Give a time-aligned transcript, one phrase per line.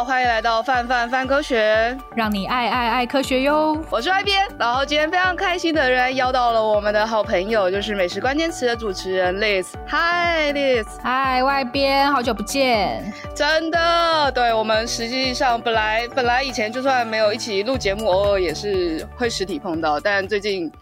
[0.00, 3.78] 好，欢迎来到范范范科学，让你爱爱爱科学哟。
[3.90, 9.66] 我是外边，然后今天非常开心的人邀到了我们的好朋友，就是美食关键词的主持人 Liz。
[9.86, 10.86] 嗨，Liz。
[11.02, 13.12] 嗨，外边，好久不见。
[13.34, 20.72] 真的，对，我们实际上本来本来以前就算没有一起录节目，偶尔也是会实体碰到，但最近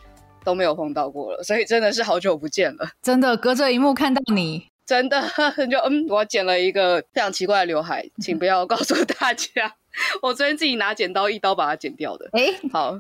[0.45, 2.89] 都没有碰到过了，所以真的是好久不见了。
[3.03, 4.69] 真的，隔着萤幕看到你。
[4.89, 5.21] 真的
[5.71, 9.77] 就嗯，我剪了一个非常奇怪的刘海，请不要告诉大家，
[10.23, 12.27] 我昨天自己拿剪刀一刀把它剪掉的。
[12.33, 12.99] 哎、欸，好，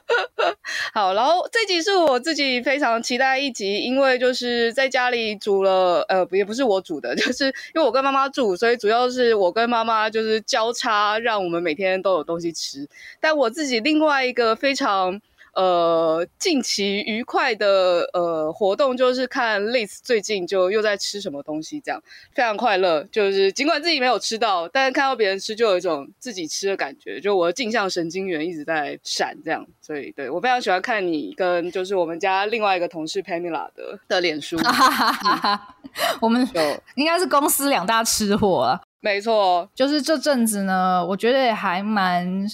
[0.94, 12.88] 好，然后这集是我自己非常期待一集，因为就是在家里煮了，呃，也不是我煮的， 就是因为我跟妈妈住，所以主要是我跟妈妈就是交叉，让我们每天都有东西吃。
[13.20, 15.20] 但我自己另外一个非常。
[15.54, 22.02] 呃，近期愉快的呃活动就是看 Liz 最近就又在吃什么东西，这样
[22.34, 23.04] 非常快乐。
[23.12, 27.20] 就是尽管自己没有吃到，但是看到别人吃就有一种自己吃的感觉。
[27.20, 29.64] 就我的镜像神经元一直在闪，这样。
[29.80, 34.56] 所以对我非常喜欢看你跟就是我们家另外一个同事 Pamela 的的脸书。
[34.56, 35.58] 嗯、
[36.20, 38.80] 我们有应该是公司两大吃货啊。
[39.00, 42.46] 没错，就是这阵子呢，我觉得也还蛮。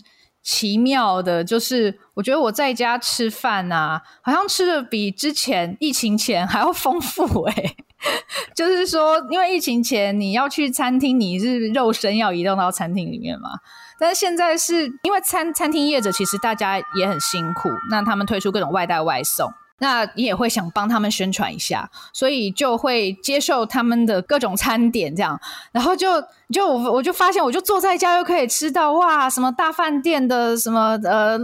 [0.43, 7.77] 奇妙的，就是我觉得我在家吃饭啊，好像吃的比之前疫情前还要丰富诶、
[8.57, 13.51] 就是说，因为疫情前你要去餐厅，你是肉身要移动到餐厅里面嘛，
[13.99, 19.53] 但是现在是因为餐餐厅业者其实大家也很辛苦，那他们推出各种外带外送。
[19.81, 25.41] 那你也会想帮他们宣传一下，所以就会接受他们的各种餐点，这样，
[25.72, 26.22] 然后就
[26.53, 31.39] 就我我就发现，我就坐在家又可以吃到哇，什么大饭店的什么呃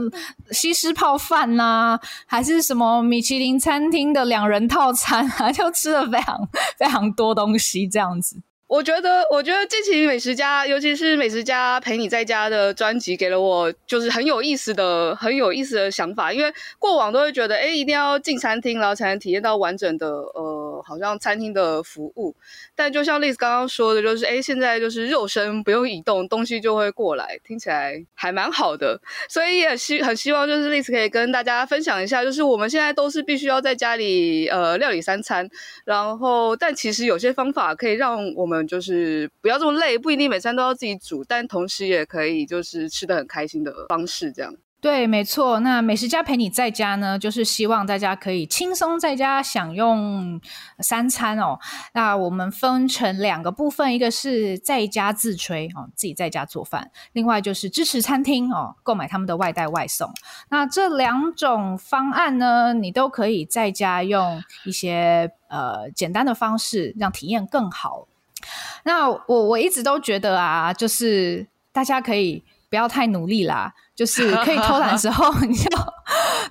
[0.53, 8.37] 西施泡饭呐、啊，还是什么米其林餐厅的两人套餐啊， 就吃了非常非常多东西这样子。
[8.69, 16.33] 我觉得，我觉得这期美食家，尤其是美食家陪你在家的专辑，给了我就是很有意思的、很有意思的想法。
[16.33, 22.35] 因为过往都会觉得，哎，一定要进餐厅，然后才能体验到完整的，呃，好像餐厅的服务。
[22.75, 29.01] 但就像 Liz 刚刚说的，就是哎，现在就是肉身不用移动，东西就会过来，听起来还蛮好的。
[29.29, 35.49] 所以也希很希望就是 Liz 可以跟大家分享一下，就是我们现在都是必须要在家里呃料理三餐，
[35.85, 44.55] 然后但其实有些方法可以让我们就是不要这么累，不一定每餐都要自己煮，但同时也可以就是吃得很开心的方式这样。
[44.79, 45.59] 对，没错。
[45.61, 50.41] 那美食家陪你在家呢，就是希望大家可以轻松在家享用
[50.79, 51.59] 三餐哦。
[51.93, 60.13] 那我们分成两个部分，一个是在家自炊哦，自己在家做饭；另外就是支持餐厅哦，购买他们的外带外送。
[60.51, 68.07] 那这两种方案呢，你都可以在家用一些呃简单的方式，让体验更好。
[68.85, 72.45] 那我我一直都觉得啊，就是大家可以
[72.77, 73.73] 不要太努力啦。
[73.95, 75.71] 就是 可以偷懒的时候，你就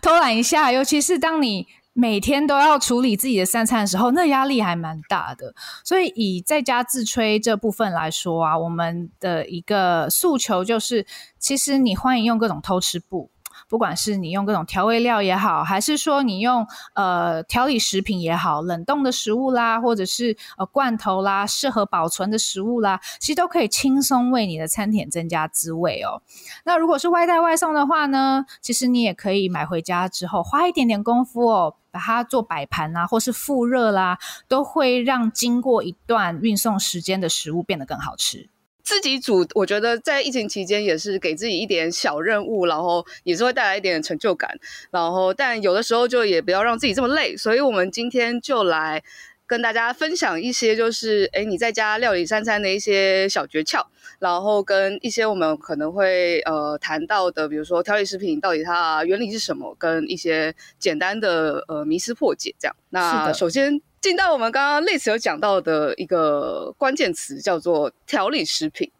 [0.01, 0.71] 偷懒一下。
[0.73, 5.53] 尤其是当你每天都要处理自己的三餐的时候，那压力还蛮大的。
[5.83, 11.05] 所以以在家自炊这部分来说啊，我们的一个诉求就是，
[11.37, 13.29] 其实你欢迎用各种偷吃步。
[13.67, 26.21] 不管是你用各种调味料也好，还是说你用呃调理食品也好，冷冻的食物啦，或者是呃罐头啦，适合保存的食物啦，其实都可以轻松为你的餐点增加滋味哦。
[26.63, 34.17] 那如果是外带外送的话呢，其实你也可以买回家之后花一点点功夫哦，把它做摆盘啊，或是复热啦，
[34.47, 38.49] 都会让经过一段运送时间的食物变得更好吃。
[38.85, 44.57] 自己煮，我觉得在疫情期间也是给自己一点小任务，然后也是会带来一点成就感。
[44.91, 47.35] 然后，但有的时候就也不要让自己这么累。
[47.35, 49.03] 所以我们今天就来
[49.47, 53.83] 跟大家分享一些，就是诶你在家料理三餐的一些小诀窍，
[54.19, 62.75] 然后跟一些我们可能会呃谈到的，比如说调理食品到底它原理是什么，跟一些简单的呃迷思破解这样。
[62.91, 63.81] 那首先。
[64.05, 68.91] 进到我们刚刚 Liz 有讲到的一个关键词，叫做调理食品。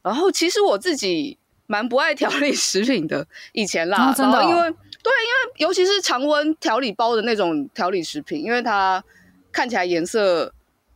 [0.00, 4.62] 然后其实我自己蛮不爱调理食品的，以前啦，哦、真的、哦，因为
[5.02, 9.04] 对，因为尤其是常温调理包的那种调理食品，因为它
[9.52, 10.50] 看起来颜色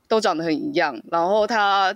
[0.09, 1.95] 都长得很一样，然后它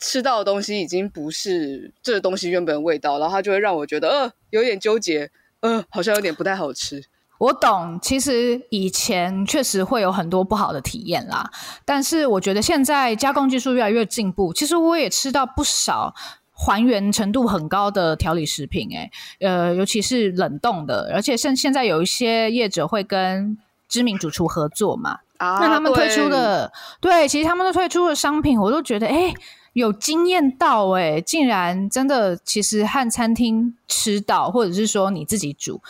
[0.00, 5.30] 吃到的东西已经不是这个东西原本的味道，然后它就会让我觉得呃有点纠结，
[5.60, 7.04] 呃好像有点不太好吃。
[7.44, 11.50] 我懂，其实以前确实会有很多不好的体验啦，
[11.84, 16.14] 但是我觉得现在加工技术越来越进步，其实我也吃到不少
[16.52, 19.10] 还原程度很高的调理食品，诶，
[19.40, 23.58] 呃，尤其是冷冻的，而且现现在有一些业者会跟
[23.88, 29.34] 知名主厨合作嘛，啊，那他们推出的，对，对，其实他们都推出的商品，我都觉得，诶
[29.74, 35.82] 有惊艳到哎、欸，竟然真的其实和餐厅吃到，或者是说你自己煮，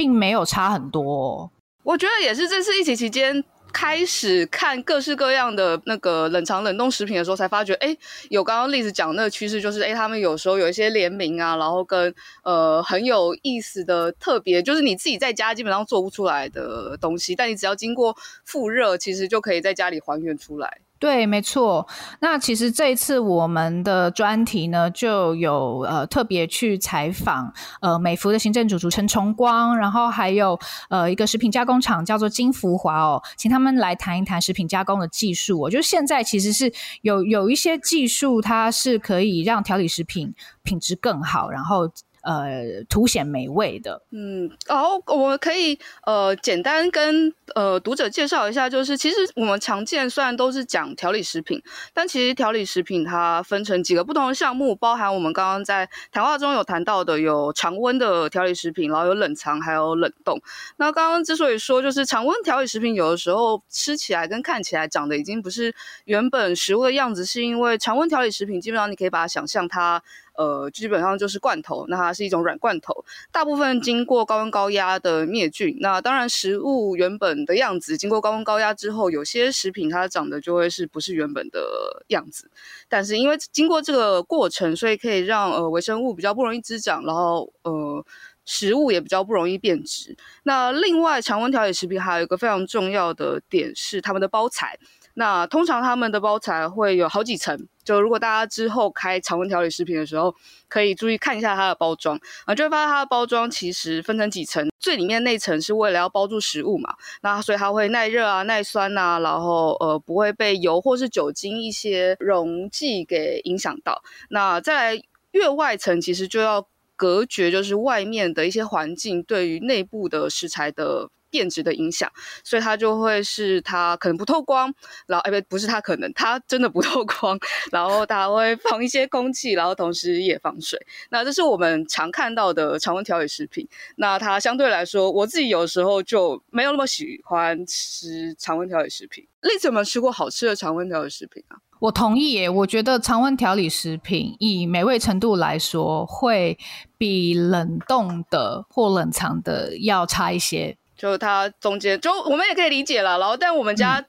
[0.00, 1.50] 并没有差很多、
[1.82, 3.44] 我觉得也是这次疫情期间。
[3.72, 7.96] 开始看各式各样的那个冷藏冷冻食品的时候，才发觉，哎，
[8.28, 12.12] 有刚刚例子讲那个趋势，就是，哎，他们有时候有一些联名啊，然后跟
[12.42, 20.78] 呃很有意思的特别，就是你自己在家基本上做不出来的东西，但你只要经过复热，其实就可以在家里还原出来。
[21.00, 21.88] 对，没错。
[22.20, 27.50] 那其实这一次我们的专题呢，就有呃特别去采访
[27.80, 30.60] 呃美孚的行政主厨陈崇光，然后还有
[30.90, 35.58] 呃一个食品加工厂叫做金福华哦，请他们来谈一谈食品加工的技术。
[35.58, 36.70] 我觉得现在其实是
[37.00, 41.90] 有有一些技术，它是可以让调理食品品质更好，然后。
[42.22, 51.62] 呃，凸显美味的，嗯，然后我可以呃简单跟呃读者介绍一下，就是其实我们常见虽然都是讲调理食品，
[51.94, 60.38] 但其实调理食品它分成几个不同的项目，包含我们刚刚在谈话中有谈到的，有常温的调理食品，然后有冷藏，还有冷冻。
[60.76, 65.74] 那刚刚之所以说就是常温调理食品，有的时候吃起来跟看起来长得已经不是
[66.04, 70.02] 原本食物的样子，是因为常温调理食品基本上你可以把它想象它。
[70.40, 75.76] 呃，基本上就是罐头，那它是一种软罐头，大部分经过高温高压的灭菌。
[75.80, 81.60] 那当然，食物原本的样子经过高温高压之后，有些食品它长得就会是不是原本的
[82.08, 82.50] 样子。
[82.88, 88.02] 但是因为经过这个过程，所以可以让呃微生物比较不容易滋长，然后呃
[88.46, 90.16] 食物也比较不容易变质。
[90.44, 94.78] 那另外，常温调理食品还有一个非常重要的点是它们的包材。
[95.20, 100.34] 那通常他们的包材会有好几层，就如果大家之后开常温调理食品的时候，
[100.66, 114.02] 可以注意看一下它的包装啊，就会发现它的包装其实分成几层，最里面那层是为了要包住食物嘛，那所以它会耐热啊、耐酸啊，然后呃不会被油或是酒精一些溶剂给影响到。
[114.30, 115.02] 那再来
[115.32, 121.10] 越外层，其实就要隔绝，就是外面的一些环境对于内部的食材的。
[121.30, 122.10] 变质的影响，
[122.44, 124.72] 所以它就会是它可能不透光，
[125.06, 127.38] 然后哎不不是它可能它真的不透光，
[127.70, 130.78] 然后它会防一些空气，然后同时也防水。
[131.10, 133.66] 那这是我们常看到的常温调理食品。
[133.96, 139.26] 那它相对来说，我自己有时候就没有那么喜欢吃常温调理食品。
[139.42, 141.56] 丽子有没有吃过好吃的常温调理食品啊？
[141.78, 146.58] 我同意耶，我觉得常温调理食品以美味程度来说，会
[146.98, 150.76] 比冷冻的或冷藏的要差一些。
[151.00, 153.18] 就它中间，就我们也可以理解了。
[153.18, 154.04] 然后，但我们家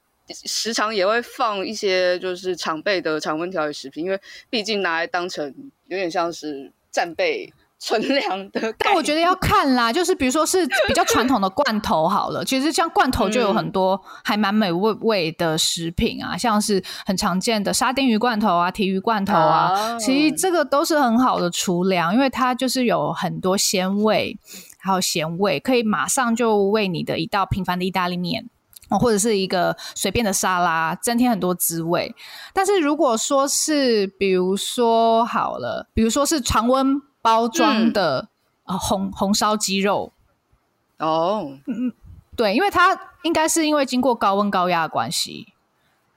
[0.46, 5.54] 时常也会放一些就是常备的常温调理食品，因为毕竟拿来当成
[5.88, 8.74] 有点像是战备存粮的。
[8.78, 24.38] 但我觉得要看啦，就是比如说是比较传统的罐头好了，其实像罐头就有很 多还蛮美味味的食品啊，嗯、像是很常见的沙丁鱼罐头啊、提鱼罐头啊，啊其实这个都是很好的储粮，因为它就是有很多鲜味。
[24.82, 28.50] 还有咸味，可以马上就为你的一道平凡的意大利面，
[28.90, 32.14] 或者是一个随便的沙拉增添很多滋味。
[32.54, 38.28] 但是如果说是，比如说好了，比如说是常温包装的、
[38.66, 40.12] 嗯、呃红红烧鸡肉，
[40.98, 41.94] 哦，嗯，
[42.36, 45.48] 对，因为它应该是因为经过高温高压的关系，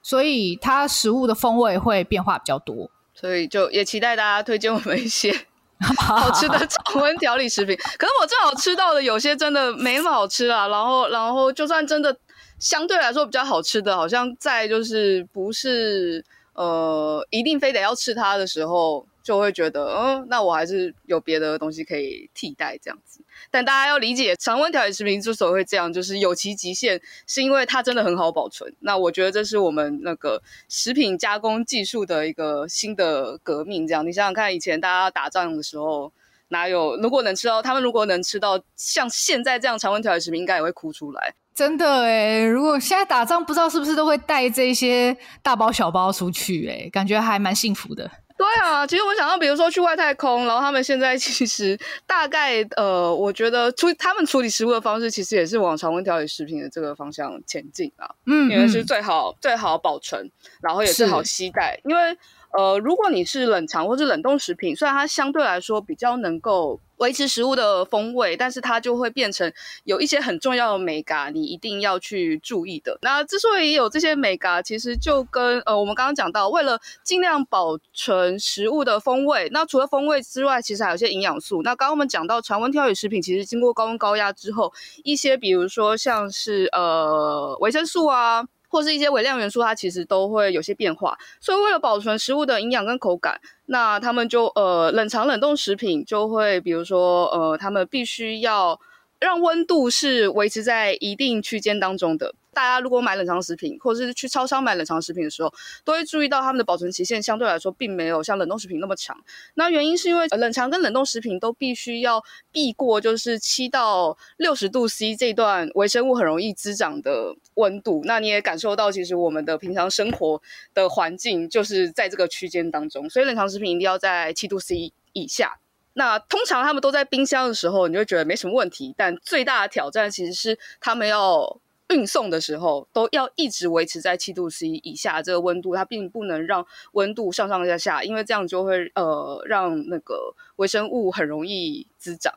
[0.02, 2.91] 所以它食物的风味会变化比较多。
[3.15, 5.46] 所以就也期待大家推荐我们一些。
[5.98, 10.69] 好吃的 常温调理食品，可是我正好吃到的有些真的没那么好吃啊。
[10.69, 12.16] 然后，然后就算真的
[12.58, 23.24] 相对来说比较好吃的，好像在就是不是呃一定非得要吃它的时候，就会觉得嗯，那我还是有别的东西可以替代这样子。
[23.50, 28.72] 但大家要理解，常温调理食品之所以会这样，就是有其极限，是因为它真的很好保存。
[28.81, 33.86] 那我觉得这是我们那个食品加工技术的一个新的革命。
[33.86, 36.12] 这样，你想想看，以前大家打仗的时候，
[36.48, 41.34] 哪有如果能吃到，他们如果能吃到像现在这样常温调理食品，应该也会哭出来。
[41.54, 46.66] 真的诶，如果现在打仗，不知道是不是都会带这些大包小包出去？
[46.66, 48.10] 诶，感觉还蛮幸福的。
[48.36, 58.10] 对啊，其实我想到，比如说去外太空，然后他们现在其实大概呃，我觉得处他们处理食物的方式，其实也是往常温调理食品的这个方向前进啊。
[58.26, 62.17] 嗯，因为是最好最好保存，然后也最好携带，因为。
[62.56, 69.53] 呃，如果你是冷藏或是冷冻食品，虽然它相对来说比较能够维持食物的风味，但是它就会变成
[69.84, 72.98] 有一些很重要的美感，你一定要去注意的。
[73.03, 81.63] 那之所以有这些美感，其实就跟呃我们刚刚讲到，为了尽量保存食物的风味，那除了风味之外，其实还有一些营养素。
[81.63, 84.72] 那刚刚我们讲到常温调理食品，其实经过高温高压之后，
[85.03, 88.46] 一些比如说像是呃维生素啊。
[88.74, 91.16] 或是一些微量元素，它其实都会有些变化。
[91.40, 98.81] 所以为了保存食物的营养跟口感，那他们就呃冷藏冷冻食品就会，比如说呃他们必须要
[99.20, 102.34] 让温度是维持在一定区间当中的。
[102.55, 105.53] 大家如果买冷藏食品，或者是去超商买冷藏食品的时候，
[105.84, 109.17] 都会注意到他们的保存期限相对来说并没有像冷冻食品那么长。
[109.55, 118.03] 那原因是因为冷藏跟冷冻食品都必须要避过就是七到六十度 C 这段微生物很容易滋长的温度。
[118.05, 120.41] 那你也感受到，其实我们的平常生活
[120.73, 125.58] 的环境就是在这个区间当中，所以冷藏食品一定要在七度 C 以下。
[125.94, 128.94] 那通常他们都在冰箱的时候，你就会觉得没什么问题。
[128.96, 131.61] 但最大的挑战其实是他们要。
[131.88, 142.34] 运送的时候都要一直维持在七度 C 以下这个温度，它并不能让温度上上下下，因为这样就会呃让那个微生物很容易滋长。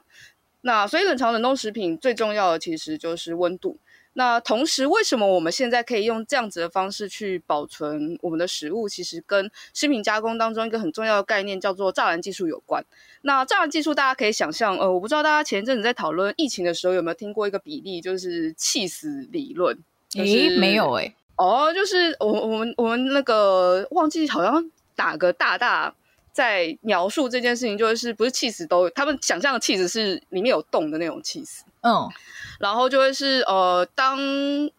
[0.62, 3.77] 那所以冷藏冷冻食品最重要的其实就是温度。
[4.18, 8.90] 那同时，为什么我们现在可以用这样子的方式去保存我们的食物？
[8.90, 12.84] 其实跟食品加工当中一个很重要的概念叫做栅栏技术有关。
[13.22, 19.78] 那栅栏技术，大家可以想象，呃，我不知道大家前一阵子在讨论疫情的时候有没有听过一个比例，就是气死理论。
[20.16, 21.16] 诶、就是，没有诶、欸。
[21.36, 25.94] 哦，就是我我们我们那个忘记好像哪个大大
[26.34, 31.64] 在描述这件事情，就是不是气死都他们想象的气死是里面有洞的那种气死。
[31.82, 32.10] 嗯。
[32.60, 34.18] 然后就会是呃，当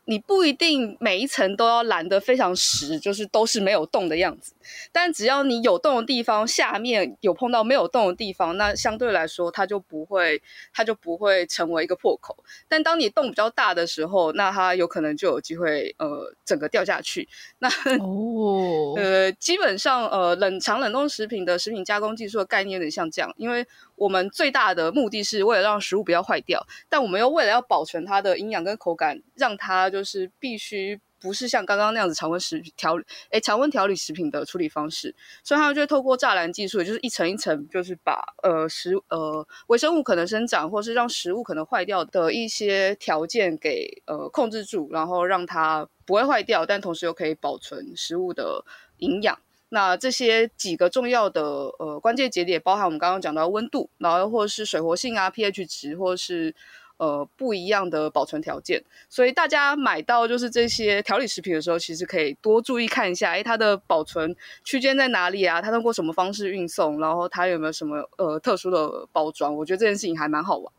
[0.05, 4.53] 你不一定每一层都要拦得非常实，就是都是没有洞的样子。
[4.93, 10.43] 但只要你有洞的地方，下面有碰到没有洞的地方，那相对来说它就不会，
[10.75, 12.37] 它就不会成为一个破口。
[12.69, 17.29] 但当你洞比较大的时候，那它有可能就有机会呃整个掉下去。
[17.59, 17.69] 那
[18.01, 23.67] 哦 呃，基本上呃冷藏冷冻食品的食品加工技术的概念有点像这样，因为
[23.99, 32.97] 我们最大的目的是为了让食物不要坏掉，但我们又为了要保存它的营养跟口感，让它就是必须不是像刚刚那样子常温食调
[33.31, 48.65] 诶常温调理食品的处理方式，所以他们就会透过栅栏技术，也就是一层一层，就是把呃食呃微生物可能生长或是让食物可能坏掉的一些条件给呃控制住，然后让它不会坏掉，但同时又可以保存食物的
[48.99, 49.37] 营养。
[49.71, 51.43] 那这些几个重要的
[51.79, 56.55] 呃关键节点，包含我们刚刚讲到温度，然后或者是水活性啊、pH 值，或者是
[56.97, 58.83] 呃不一样的保存条件。
[59.09, 64.35] 所以大家买到就是这些调理食品的时候，其实可以多注意看一下，诶，它的保存
[64.65, 65.61] 区间在哪里啊？
[65.61, 66.99] 它通过什么方式运送？
[66.99, 69.55] 然后它有没有什么呃特殊的包装？
[69.55, 70.73] 我觉得这件事情还蛮好玩。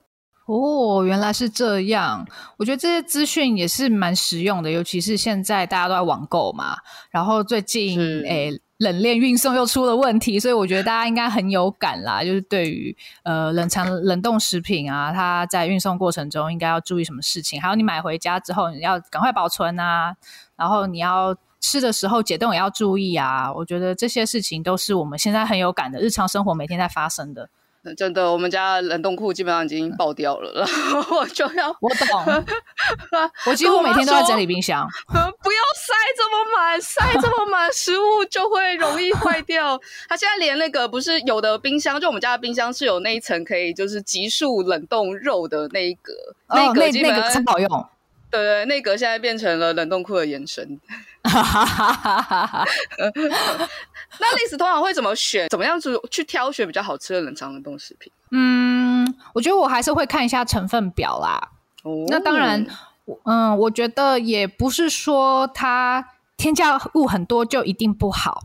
[0.52, 2.28] 哦，原来是这样。
[2.58, 6.78] 我觉得这些资讯也是蛮实用的，尤其是现在大家都在网购嘛。
[7.12, 8.60] 然后最近诶。
[8.80, 12.24] 冷链运送又出了问题，所以我觉得大家应该很有感啦。
[12.24, 17.62] 就是对于呃冷藏冷冻食品啊，它在运送过程中应该要注意什么事情？
[17.62, 20.16] 还有你买回家之后，你要赶快保存啊，
[20.56, 23.52] 然后你要吃的时候解冻也要注意啊。
[23.54, 27.50] 我觉得这些事情都是我们现在很有感的日常生活每天在发生的。
[27.96, 30.68] 真的，我们家冷冻库基本上已经爆掉了，然
[31.02, 32.44] 后我就要我懂，
[33.48, 39.80] 我几乎每天都在整理冰箱，不要塞这么满，塞这么满，食物就会容易坏 掉。
[40.08, 46.14] 它现在连那个不是有的冰箱，就我们家的冰箱是有那一层可以就是急速冷冻肉的那一格，
[46.48, 47.86] 哦、那个那个很好用。
[48.32, 50.80] 对对，那个现在变成了冷冻库的延伸。
[54.20, 55.48] 那历史通常会怎么选？
[55.50, 58.12] 怎么样子去挑选比较好吃的冷藏冷冻食品？
[58.32, 61.52] 嗯，我觉得我还是会看一下成分表啦。
[61.84, 62.66] 哦，那当然，
[63.24, 66.06] 嗯，我觉得也不是说它
[66.38, 68.44] 添加物很多就一定不好。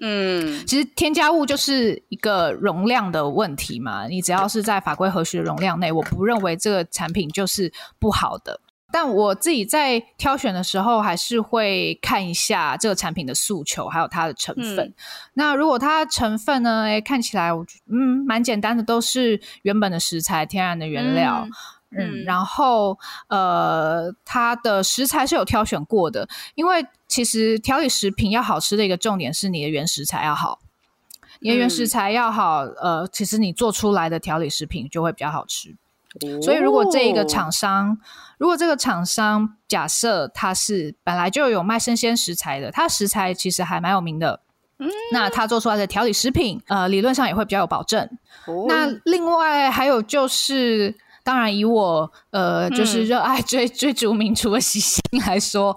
[0.00, 4.06] 嗯，其实添加物就是一个容量的问题嘛。
[4.08, 8.60] 你只要是在法规合许的容量内，我不认为这个产品就是不好的。
[8.94, 14.86] 但我自己在挑选的时候，还是会看一下这个产品的诉求，还有它的成分。
[14.86, 14.94] 嗯、
[15.32, 17.50] 那如果它的成分呢，诶看起来
[17.90, 21.44] 嗯蛮简单的，都是原本的食材、天然的原料，
[21.90, 22.96] 嗯，嗯然后
[23.26, 30.60] 呃，它的食材是有挑选过的，因为其实调理食品要好吃的一个重点是你的原食材要好，
[31.40, 35.74] 你的原食材要好，呃，其实你做出来的调理食品就会比较好吃。
[36.42, 37.98] 所以，如果这一个厂商，哦、
[38.38, 44.40] 如果这个厂商假设它是本来就有卖生鲜食材的，它食材其实还蛮有名的，
[44.78, 48.08] 嗯，那他做出来的调理食品，呃，理论上也会比较有保证。
[48.46, 50.94] 哦、那另外还有就是。
[51.24, 55.74] 当然，以我呃，就是热爱追 追逐名厨的习性来说，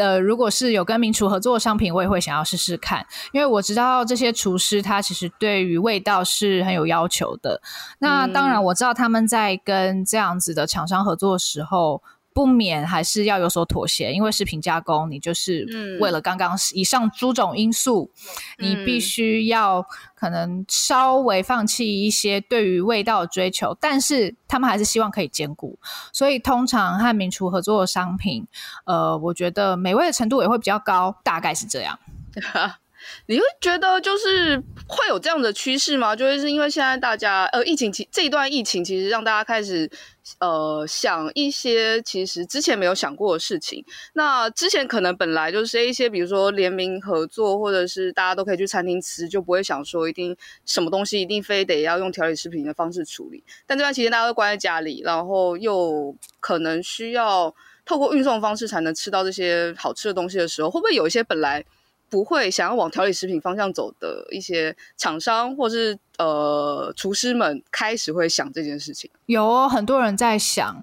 [0.00, 7.60] 呃，如果是有跟名厨合作的商品，我也会想要试试看，因为我知道这些厨师他其实对于味道是很有要求的。
[7.98, 12.02] 那当然，我知道他们在跟这样子的厂商合作的时候，
[12.36, 15.66] 不免还是要有所妥协，因为食品加工，你就是
[16.02, 18.10] 为了刚刚以上诸种因素，
[18.58, 19.82] 嗯、你必须要
[20.14, 25.78] 可能稍微放弃一些对于味道的追求，但是他们还是希望可以兼顾，
[26.12, 28.46] 所以通常和名厨合作的商品，
[28.84, 31.98] 呃，我觉得美味的程度也会比较高，大概是这样。
[33.26, 36.14] 你会觉得就是会有这样的趋势吗？
[36.14, 39.90] 就会是因为现在大家呃，疫情期这一段疫情其实让大家开始
[40.38, 43.84] 呃想一些其实之前没有想过的事情。
[44.12, 53.42] 那之前可能本来就是一些比如说联名合作，或者是大家都可以去餐厅吃，就不会想说一定什么东西一定非得要用调理食品的方式处理。
[53.66, 57.52] 但这段期间大家都关在家里，然后又可能需要
[57.84, 61.64] 透过运送方式才能吃到这些好吃的东西的时候，会不会有一些本来
[62.08, 69.10] 不会想要往调理食品方向走的一些厂商，或是呃厨师们开始会想这件事情。
[69.26, 70.82] 有很多人在想，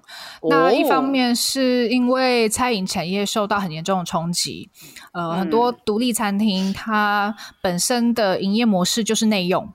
[0.50, 4.68] 那一方面是因为餐饮产业受到很严重的冲击，
[5.12, 9.72] 呃，嗯、很多独立餐厅它本身的营业模式就是内用，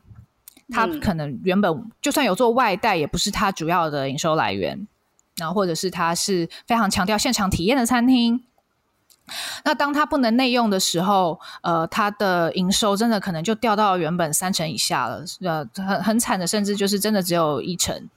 [0.69, 4.87] 它可能原本就算有做外带，也不是它主要的营收来源，
[5.37, 8.43] 然后或者是它是非常强调现场体验的餐厅。
[9.63, 17.95] 那当它不能内用的时候，呃，它的营收真的可能就掉到原本三成以下了，呃，很很惨的，甚至就是真的只有一成。
[17.95, 18.09] 嗯、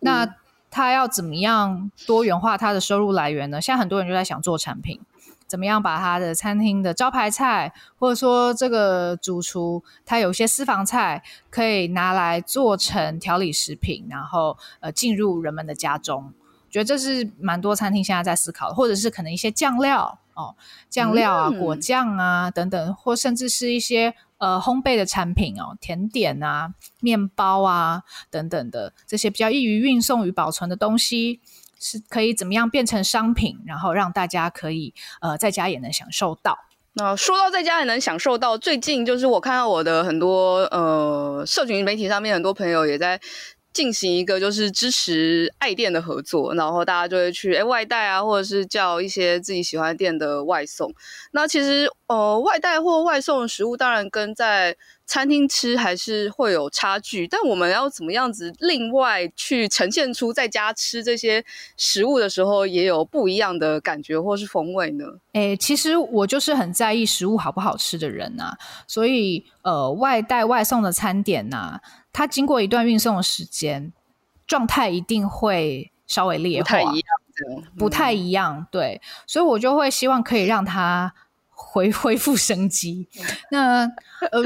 [0.00, 0.34] 那
[0.70, 3.60] 它要怎么样多元化它的收入来源呢？
[3.60, 5.00] 现在很多人就在想做产品，
[5.46, 16.32] 怎么样把他的餐厅的招牌菜，或者说这个主厨他有些私房菜，可以拿来做成调理食品，然后呃进入人们的家中。
[16.74, 20.18] 觉得这是蛮多餐厅现在在思考的，或者是可能一些酱料。
[20.34, 20.56] 哦，
[20.90, 28.02] 酱料啊，果酱啊，等等，或甚至是一些呃烘焙的产品哦，甜点啊，面包啊
[28.32, 31.38] 等等的这些比较易于运送与保存的东西，
[31.78, 36.58] 是可以怎么样变成商品，然后让大家可以呃在家也能享受到。
[36.94, 43.20] 那说到在家也能享受到，最近就是我看到我的很多呃社群媒体上面很多朋友也在。
[43.74, 50.94] 进行一个就是支持爱店的合作，然后大家就会去诶外带啊，或者是叫一些自己喜欢店的外送。
[51.32, 57.26] 那其实呃外带或外送的食物，当然跟在餐厅吃还是会有差距。
[57.26, 61.44] 但我们要怎么样子另外去呈现出在家吃这些
[61.76, 65.04] 食物的时候，也有不一样的感觉或是风味呢？
[65.32, 71.80] 诶，其实我就是很在意食物好不好吃的人呐、啊，所以呃外带外送的餐点呐、啊。
[72.14, 73.92] 它经过一段运送的时间，
[74.46, 77.04] 状态一定会稍微劣化，不太一样，
[77.50, 78.66] 嗯、不太一样。
[78.70, 81.12] 对，所以我就会希望可以让它
[81.50, 83.08] 回 恢复生机。
[83.50, 83.80] 那
[84.30, 84.40] 呃，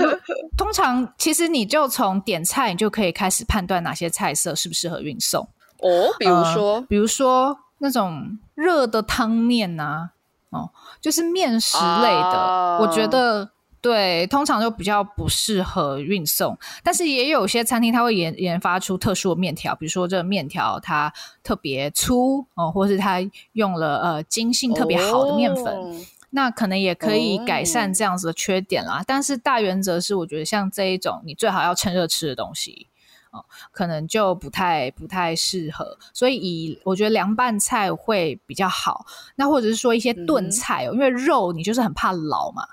[0.56, 5.46] 通常其实你就从点菜，你就可以开始判断哪些菜色适不适合运送。
[5.80, 10.08] 哦，比如说，呃、比如说那种热的汤面呐、
[10.50, 10.70] 啊，哦，
[11.02, 13.50] 就是面食类的，啊、我觉得。
[13.80, 21.12] 对，通常就比较不适合运送，但是也有些餐厅它会研研发出特殊的面条，比如说这个面条它
[21.44, 23.20] 特别粗哦，或是它
[23.52, 25.94] 用了呃筋性特别好的面粉，哦、
[26.30, 29.00] 那可能也可以改善这样子的缺点啦。
[29.00, 32.88] 哦、但是大原则是，我觉得像这一种你最好要趁热吃的东西
[33.30, 35.96] 哦，可能就不太不太适合。
[36.12, 42.66] 所以以我觉得凉拌菜会比较好，那或者是说一些炖菜哦，嗯、因为肉你就是很怕老嘛。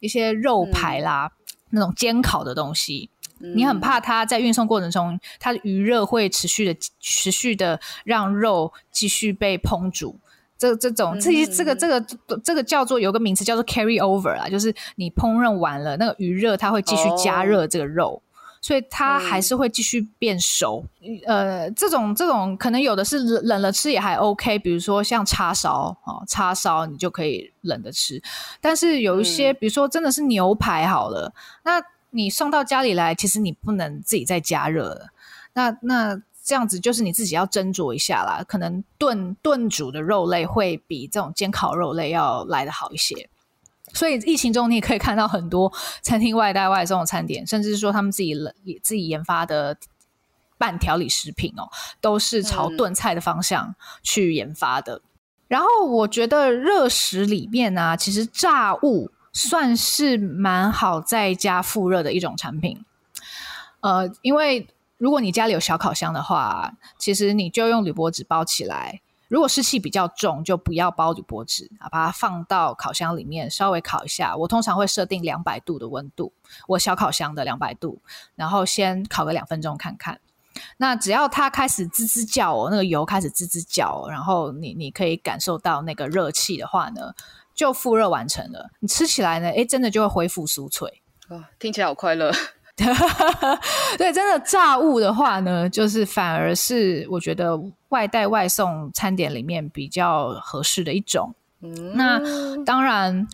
[0.00, 3.08] 一些肉排啦，嗯、那种煎烤的东西，
[3.38, 10.18] 嗯、你很怕它在运送过程中，它的余热会持续的、持续的让肉继续被烹煮。
[10.58, 12.00] 这这种，这些这个这个
[12.44, 18.22] 这个叫做有个名词叫做 carry over 啊，就是你烹饪完了，那个余热它会继续加热这个肉。
[18.60, 28.22] 哦所以它还是会继续变熟，嗯、呃，这种这种可能有的是冷了吃也还 OK，比如说像叉烧哦，叉烧你就可以冷的吃，
[28.60, 31.32] 但是有一些，嗯、比如说真的是牛排好了，
[31.64, 35.08] 那你送到家里来，其实你不能自己再加热了，
[35.54, 43.30] 那那这样子就是你自己要斟酌一下啦，可能炖炖煮的肉类会比这种煎烤肉类要来的好一些。
[43.92, 45.72] 所以疫情中，你也可以看到很多
[46.02, 48.34] 餐厅外带外送的餐点，甚至是说他们自己
[48.82, 49.76] 自己研发的
[50.58, 51.68] 半调理食品哦，
[52.00, 54.96] 都是朝炖菜的方向去研发的。
[54.96, 55.02] 嗯、
[55.48, 62.84] 然后我觉得热食里面呢、啊，其实炸物算是蛮好在家复热的一种产品。
[63.80, 69.00] 呃，因为如果你家里有小烤箱的话，其实你就用铝箔纸包起来。
[69.30, 74.36] 如果湿气比较重，就不要包铝箔纸啊，把它放到烤箱里面稍微烤一下。
[74.36, 76.32] 我通常会设定两百度的温度，
[76.66, 78.02] 我小烤箱的两百度，
[78.34, 80.20] 然后先烤个两分钟看看。
[80.78, 87.14] 那只要它开始吱吱叫哦，那个油开始吱吱叫，然后你你可以感受到那个热气的话呢，
[87.54, 88.68] 就复热完成了。
[88.80, 91.02] 你吃起来呢，诶，真的就会恢复酥脆。
[91.28, 92.32] 哦，听起来好快乐。
[93.98, 101.34] 对，真的炸物的话呢，就是反而是我觉得外带外送餐点里面比较合适的一种。
[101.60, 102.18] 嗯，那
[102.64, 103.28] 当然，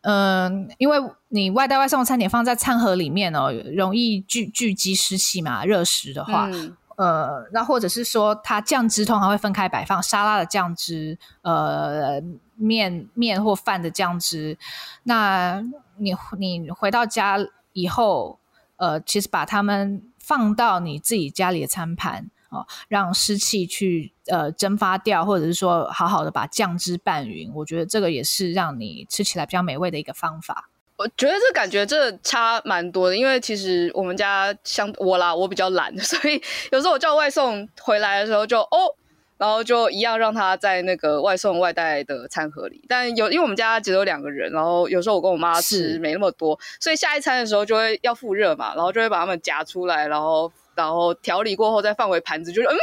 [0.00, 12.20] 嗯、呃，因为你外带外送餐点放在餐盒里面哦，容易聚聚集湿气嘛，热食的话，嗯、呃，那或者是说它酱汁通常会分开摆放，沙拉的酱汁，呃，
[12.56, 14.58] 面面或饭的酱汁，
[15.04, 15.62] 那
[15.98, 17.38] 你你回到家
[17.72, 18.38] 以后。
[18.78, 30.70] 呃，其实把它们放到你自己家里的餐盘哦，让湿气去呃蒸发掉，或者是说好好的把酱汁拌匀，我觉得这个也是让你吃起来比较美味的一个方法。
[30.96, 38.94] 我觉得这感觉这差蛮多的，因为其实我们家像我啦，我比较懒， 所以有时候我叫外送回来的时候就哦。
[39.38, 52.76] 然后就一样让他在那个外送外带的餐盒里，但有因为我们家只有两个人，然后有时候我跟我妈吃没那么多，所以下一餐的时候就会要复热嘛，然后就会把它们夹出来，然后然后调理过后再放回盘子，就是嗯，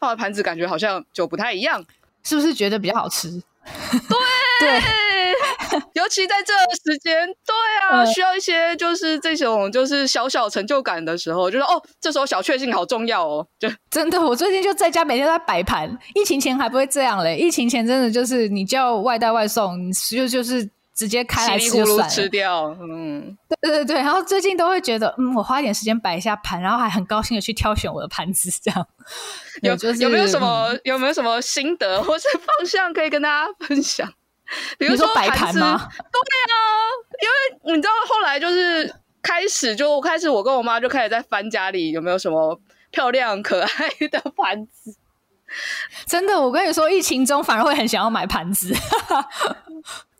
[0.00, 1.84] 放回盘子感觉好像就不太一样，
[2.22, 3.42] 是不是觉得比较好吃？
[4.60, 4.82] 对 对。
[5.92, 7.54] 尤其在这个时间，对
[7.90, 13.46] 啊，需要一些就是这种就是小小成就感的时候，就是哦，这时候小确幸好重要哦。
[13.58, 15.96] 就 真的，我最近就在家每天在摆盘。
[16.14, 22.76] 疫情前还不会这样嘞，疫情前真的就是你叫外带外送，你就就是直接开来吃就算了，吃掉。
[22.80, 23.96] 嗯，对对对。
[23.98, 28.84] 然后最近都会觉得，嗯，我花一点时间摆一下盘，然后还很高兴的去挑选我的盘子， 这样。
[29.62, 34.12] 有、就是、有没有什么、嗯、有没有什么心得或是方向可以跟大家分享？
[34.76, 35.78] 比如说摆盘吗？
[35.78, 36.54] 对啊，
[37.22, 44.96] 因为你知道后来就是开始就开始，我跟我妈就开始在翻家里有没有什么漂亮可爱的盘子。
[46.06, 48.74] 真的，我跟你说，疫情中反而会很想要买盘子。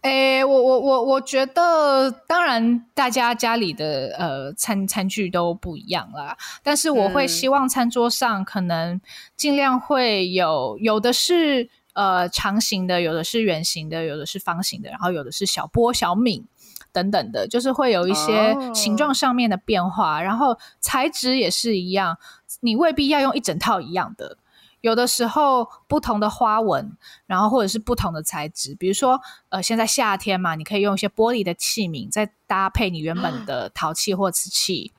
[0.02, 9.00] 哎、欸，我我我我觉得，当然大家家里的呃餐餐具都不一样啦，但是我会希望餐桌上可能
[9.36, 11.68] 尽量会有有的是。
[11.94, 16.44] 呃，长形的，有的是圆形的，有的是方形的，然后有的是小波、小皿
[16.92, 20.18] 等等的，就是会有一些形状上面的变化。
[20.18, 20.24] Oh.
[20.24, 22.16] 然后材质也是一样，
[22.60, 24.36] 你未必要用一整套一样的，
[24.80, 28.74] 有的时候不同的花纹，然后或者是不同的材质。
[28.74, 34.92] 比如说，呃，现在夏天嘛，你可以用一些玻璃的器皿，再搭配你原本的陶器或瓷器。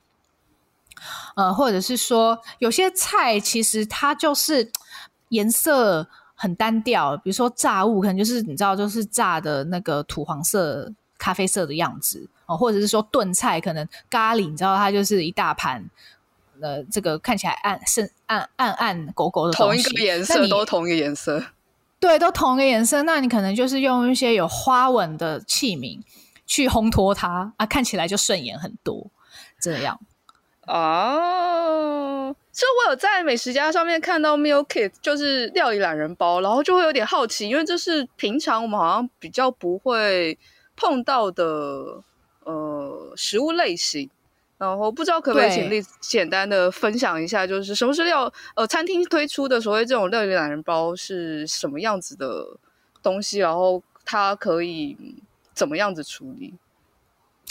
[1.34, 4.70] 呃，或者是说，有些菜其实它就是
[5.28, 6.08] 颜色。
[6.42, 15.84] 很单调，比如说炸物，可能就是你知道，就是炸的那个土黄色、咖啡色的样子哦，或者是说炖菜，可能咖喱，你知道它就是一大盘，
[16.62, 21.42] 呃，这个看起来暗深暗暗暗狗狗的同一个颜色都同一个颜色，
[21.98, 26.00] 对，都同一个颜色，那你可能就是用一些有花纹的器皿
[26.46, 29.06] 去烘托它啊，看起来就顺眼很多，
[29.60, 29.98] 这样。
[30.66, 40.38] 哦，就我有在美食家上面看到 meal kit，就是料理懒人包，然后就会有点好奇，因为这是平常我们好像比较不会
[40.76, 41.44] 碰到的
[42.44, 44.08] 呃食物类型，
[44.60, 52.58] 然后不知道可不可以请你简单的分享一下，就是什么是料呃餐厅推出的所谓这种料理懒人包是什么样子的
[53.02, 54.94] 东西，然后它可以
[55.54, 56.52] 怎么样子处理？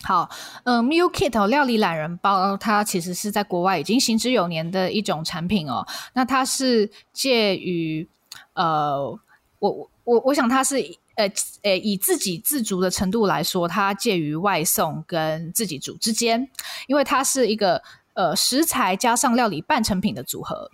[0.04, 0.30] 好，
[0.66, 5.86] 嗯、呃、，Meal Kit 料理懒人包，它其实是在国外已经行之有年的一种产品哦。
[6.14, 8.08] 那它是介于，
[8.54, 9.20] 呃，
[9.58, 10.78] 我我我想它是，
[11.20, 11.32] 呃
[11.64, 16.50] 呃，以自给自足的程度来说，它介于外送跟自己煮之间，
[16.88, 20.72] 因为它是一个呃食材加上料理半成品的组合。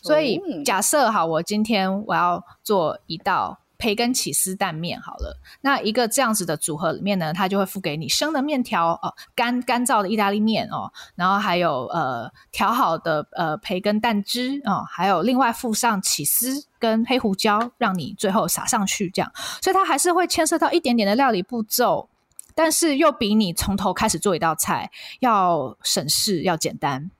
[0.00, 3.58] 所以假设哈，我今天我要做一道。
[3.80, 22.10] 培根起司蛋面好了，那一个这样子的组合里面呢，它就会附给你生的面条哦，干干燥的意大利面哦，然后还有呃调好的呃培根蛋汁哦，还有另外附上起司跟黑胡椒，让你最后撒上去这样，所以它还是会牵涉到一点点的料理步骤，
[22.54, 24.90] 但是又比你从头开始做一道菜
[25.20, 27.10] 要省事要简单。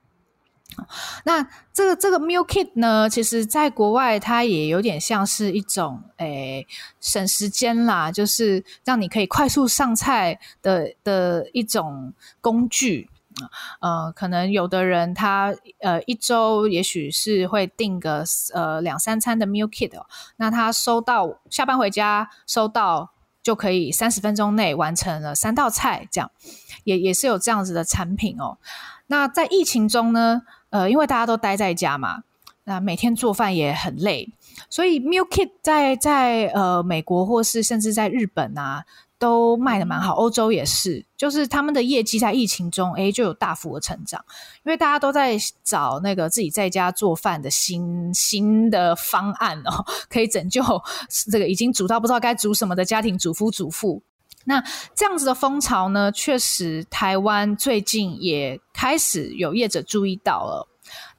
[1.24, 6.66] 那这个这个 meal kit 呢，其实在国外它也有点像是一种诶、
[7.00, 13.08] 省时间啦，就是让你可以快速上菜的的一种工具。
[13.80, 20.04] 呃，可能有的人他呃一周也许是会订个呃两三餐的 meal kit 哦，
[20.36, 23.12] 那他收到下班回家收到
[23.42, 26.30] 就可以三十分钟内完成了三道菜，这样
[26.84, 28.58] 也也是有这样子的产品哦。
[29.06, 30.42] 那在疫情中呢？
[30.70, 32.22] 呃，因为大家都待在家嘛，
[32.64, 34.32] 那每天做饭也很累，
[34.68, 38.84] 所以 Meal Kit 在在呃美国或是甚至在日本啊。
[39.20, 44.18] 都卖的蛮好，欧洲也是，就是他们的业绩在疫情中，诶就有大幅的成长，
[44.64, 50.62] 因为大家都在找那个自己在家做饭的新新的方案哦， 可以拯救
[51.30, 54.02] 这个已经煮到不知道该煮什么的家庭主夫主妇。
[54.50, 54.62] 那
[54.96, 60.66] 这样子的风潮呢，确实台湾最近也开始有业者注意到了。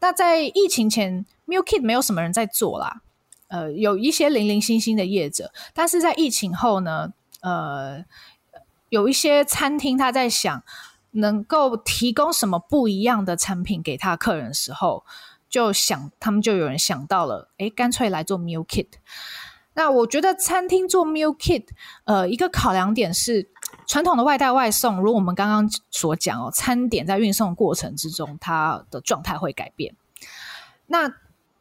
[0.01, 3.01] 那在疫情前，Milkit 没有什么人在做啦，
[3.47, 8.03] 呃，有一些零零星星的业者，但是在疫情后呢，呃，
[8.89, 10.61] 有一些餐厅他在想
[11.11, 15.05] 能够提供什么不一样的产品给他客人的时候，
[15.49, 18.87] 就想他们就有人想到了，诶，干脆来做 Meal Kit。
[19.81, 21.65] 那我觉得餐厅做 Meal Kit，
[22.03, 23.49] 呃，一个考量点是
[23.87, 29.95] 传统的外带外送，如我们刚刚所讲哦，餐点在运送过程之中，它的状态会改变。
[30.85, 31.09] 那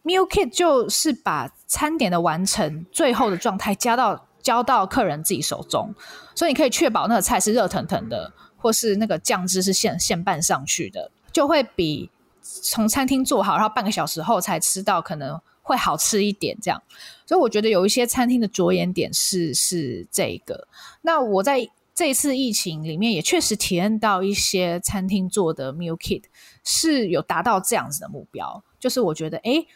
[0.05, 4.27] Meal Kit 就是把餐点的完成最后的状态加到。
[4.43, 5.95] 交到客人自己手中，
[6.35, 16.57] 所以你可以确保那个菜是热腾腾的，或是那个酱汁是现现拌上去的，就会比从餐厅做好，然后半个小时后才吃到可能会好吃一点。
[16.61, 16.83] 这样，
[17.27, 20.69] 所以我觉得有一些餐厅的着眼点是是这个。
[21.03, 26.23] 那我在这次疫情里面也确实体验到一些餐厅做的 meal kit
[26.65, 29.67] 是有达到这样子的目标，就是我觉得诶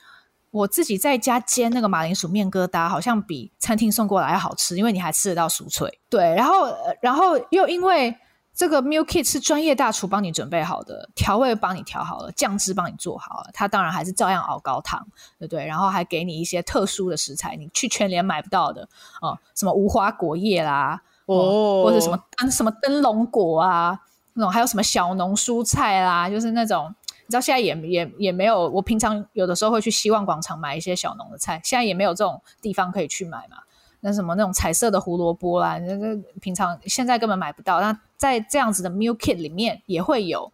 [0.51, 5.99] 我自己在家煎那个马铃薯面疙瘩，好像比餐厅送过来要好吃，因为你还吃得到酥脆。
[6.09, 8.17] 对，然后，然后又因为
[8.55, 15.05] 这个 meal kit 是专业大厨帮你准备好的，调味帮你调好了，酱汁帮你做好了，他当然还是照样熬高汤，
[15.39, 15.67] 对不对？
[15.67, 18.83] 然后还给你一些特殊的食材，你去全联买不到的
[19.21, 22.19] 哦、呃，什么无花果叶啦，哦、呃，或者什么
[22.51, 23.99] 什么灯笼果啊，
[24.35, 26.95] 那种还有什么小农蔬菜啦，就是那种。
[27.27, 33.57] 你知道现在也也也没有，我平常有的时候会去希望广场买一些小农的菜，现在也没有这种地方可以去买嘛。
[34.01, 37.81] 那什么那种彩色的胡萝卜啦，那个平常现在根本买不到。
[37.81, 40.51] 那在这样子的 meal kit 里面也会有，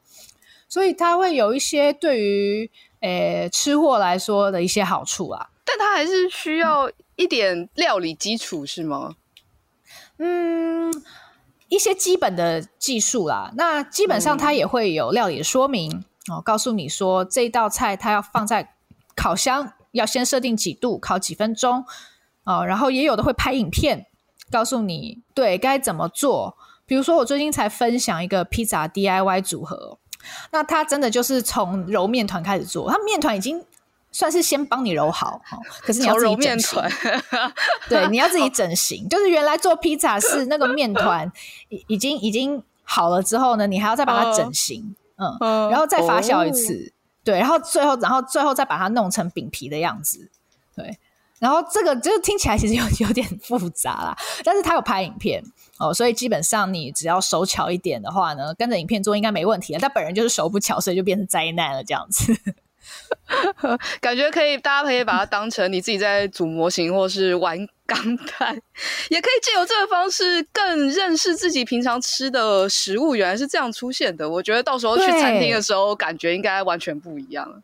[0.68, 5.50] 所以它会有一些对于诶吃货来说的一些好处啊。
[5.64, 9.14] 但它还是需要一点料理基础，是吗？
[10.18, 10.92] 嗯，
[11.68, 13.52] 一些基本的技术啦。
[13.54, 15.92] 那基本上它也会有料理的说明。
[15.92, 18.74] 嗯哦，告诉你说这道菜它要放在
[19.14, 21.84] 烤箱，要先设定几度，烤几分钟。
[22.42, 24.06] 哦，然后也有的会拍影片，
[24.50, 26.56] 告诉你对该怎么做。
[26.90, 29.96] 比如说我最近才分享一个披萨 DIY 组合，
[30.50, 33.64] 那它真的就是从揉面团开始做，它面团已经
[34.10, 36.82] 算是先帮你揉好，哦， 可是你要自己整形。
[37.88, 41.30] 对，你要自己整形，就是原来做披萨是那个面团
[41.68, 44.96] 已已经已经好了之后呢，你还要再把它整形。
[45.16, 46.90] 嗯，然后再发酵一次，哦、
[47.22, 50.28] 对，然后最后，然后最后再把它弄成饼皮的样子，
[50.74, 50.98] 对，
[51.40, 55.42] 然后这个就听起来其实有 有点复杂啦，但是他有拍影片
[55.78, 59.80] 哦，所以基本上你只要手巧一点的话呢，跟着影片做应该没问题了。
[59.80, 62.36] 他本人就是手不巧，所以就变成灾难了这样子。
[64.00, 68.54] 感觉可以，大家可以把它当成你自己在组模型，或是玩钢弹，
[69.08, 74.28] 也可以借由这个方式更认识自己平常吃的食物，原来是这样出现的。
[74.28, 77.62] 我觉得到时候去餐厅的时候，感觉应该完全不一样。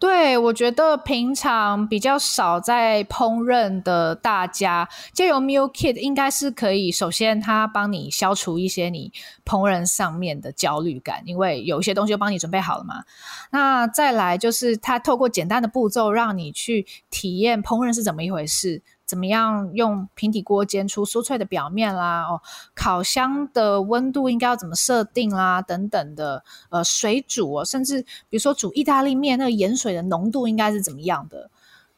[0.00, 6.90] 对，我觉得平常比较少在烹饪的大家，借由 Meal Kit 应该是可以。
[6.90, 9.12] 首先，它帮你消除一些你
[9.44, 13.04] 烹饪上面的焦虑感，因为有一些东西都帮你准备好了嘛。
[13.50, 18.82] 那再来就是，它透过简单的步骤，让你去体验烹饪是怎么一回事。
[19.10, 22.22] 怎么样用平底锅煎出酥脆的表面啦？
[22.22, 22.40] 哦，
[22.76, 25.60] 烤箱的温度应该要怎么设定啦？
[25.60, 31.50] 等等的，呃，水煮哦，甚至比如说煮意大利面，那个盐水的浓度应该是怎么样的？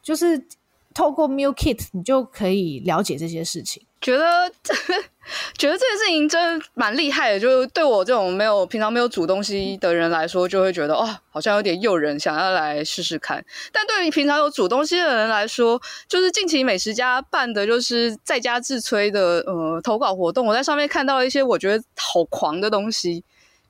[0.03, 0.47] 就是
[0.95, 3.83] 透过 Meal Kit，你就可以了解这些事情。
[4.01, 4.51] 觉得
[5.57, 13.45] 觉得这件事情真的蛮厉害的，就对我这种没有平常没有煮东西的人来说，就会觉得哦，好像有点诱人，想要来试试看。
[13.73, 23.23] 但对于平常有煮东西的人来说，就是近期美食家办的就是在家自炊的呃投稿活动，我在上面看到一些我觉得好狂的东西，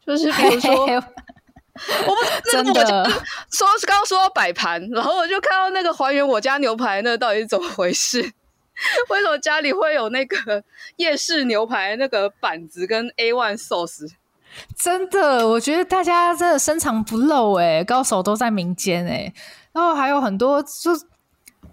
[0.07, 0.87] 就是比如说，
[2.07, 3.05] 我不真的
[3.51, 8.21] 说刚刚说到摆盘，然后我就看到那个还原我家牛排，那到底是怎么回事？
[9.09, 10.63] 为什么家里会有那个
[10.97, 14.11] 夜市牛排那个板子跟 A one sauce？
[14.77, 19.33] 真的，我觉得大家真的深藏不露哎，高手都在民间哎。
[19.73, 20.91] 然后还有很多，就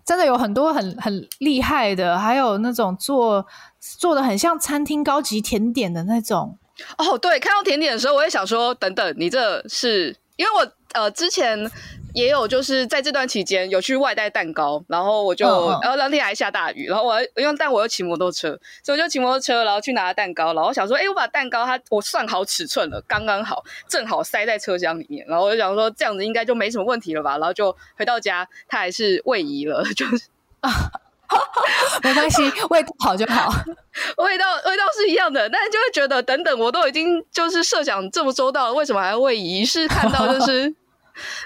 [0.05, 3.45] 真的有很多很很厉害的，还有那种做
[3.79, 6.57] 做的很像餐厅高级甜点的那种。
[6.97, 11.69] 哦，对，看到甜点的时候，我也想说，等等，你这是因为我呃，之前
[12.15, 15.45] 也有就是在这段期间有去外带蛋糕，然后我就，
[15.81, 30.25] 然后当天还下大雨，然后我因为但我又骑摩托车，所以我就骑摩托车，然后去拿蛋糕，然后想说，哎，我把蛋糕它我算好尺寸了，刚刚好，正好塞在车厢里面，然后我就想说这样子应该就没什么问题了吧，然后就回到家，它还是位移了， 就是
[30.61, 30.71] 啊。
[32.03, 33.51] 没关系，味道好就好，
[34.23, 39.65] 味道味道是一样的，但是就会觉得，等等，我都已经就是设想这么周到了，为什么还要位移？
[39.65, 40.73] 是看到就 是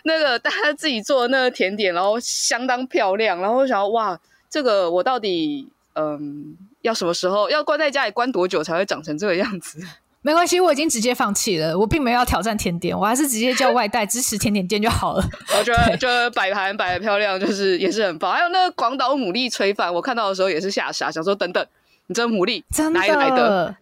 [0.03, 4.19] 那个大家自己做的那个甜点，然后相当漂亮，然后我想说哇，
[4.49, 9.79] 这个我到底嗯要什么时候要关在家里关多久才会长成这个样子？
[10.23, 11.77] 没关系，我已经直接放弃了。
[11.77, 15.23] 我并没有要挑战甜点，我还是直接叫外带支持甜点店就好了。
[15.59, 18.31] 我觉得，觉得摆盘摆的漂亮，就是也是很棒。
[18.31, 21.63] 还有那个广岛牡蛎炊饭，我看到的时候也是吓傻，想说等等，
[22.07, 23.75] 你这牡蛎真的哪里来的？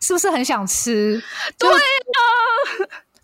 [0.00, 1.22] 是不是很想吃？
[1.58, 1.76] 对啊，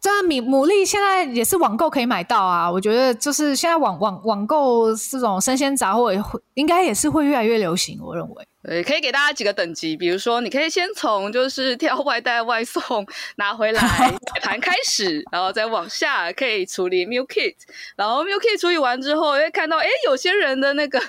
[0.01, 2.71] 这米牡蛎现在也是网购可以买到啊。
[2.71, 7.99] 我觉得就是现在网网网购这种生鲜杂货也会应该也是会越来越流行。
[8.03, 8.45] 我认为。
[8.61, 13.07] 对，可以给大家几个等级，比如说，你可以先从就是挑外带外送
[13.37, 17.55] 拿回来摆盘开始，然后再往下可以处理 meal kit，
[17.97, 21.01] 然后 meal kit 处理完之后，会看到，哎，有些人的那个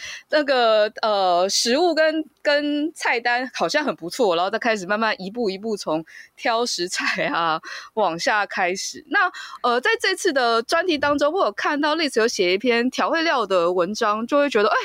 [0.30, 6.04] 那个呃食物跟跟菜单好像很不错，然后再开始慢慢一步一步从
[6.36, 7.60] 挑食材啊
[7.94, 9.04] 往下开始。
[9.08, 9.30] 那
[9.62, 14.76] 呃，在这次的专题当中，我有看到 Liz 有写一篇调味料的文章，就会觉得，哎。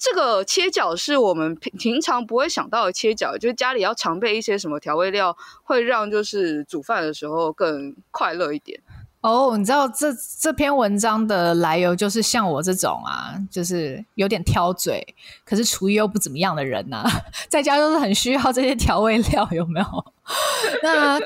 [0.00, 8.80] 这个切角是我们平平常不会想到的切角，就是家里要常备一些什么调味料，会让就是煮饭的时候更快乐一点。
[9.20, 10.08] 哦，你知道这
[10.40, 15.04] 这篇文章的来由，就是像我这种啊，就是有点挑嘴，
[15.44, 17.04] 可是厨艺又不怎么样的人呐、
[17.50, 19.86] 在家都是很需要这些调味料，有没有？
[20.82, 21.18] 那。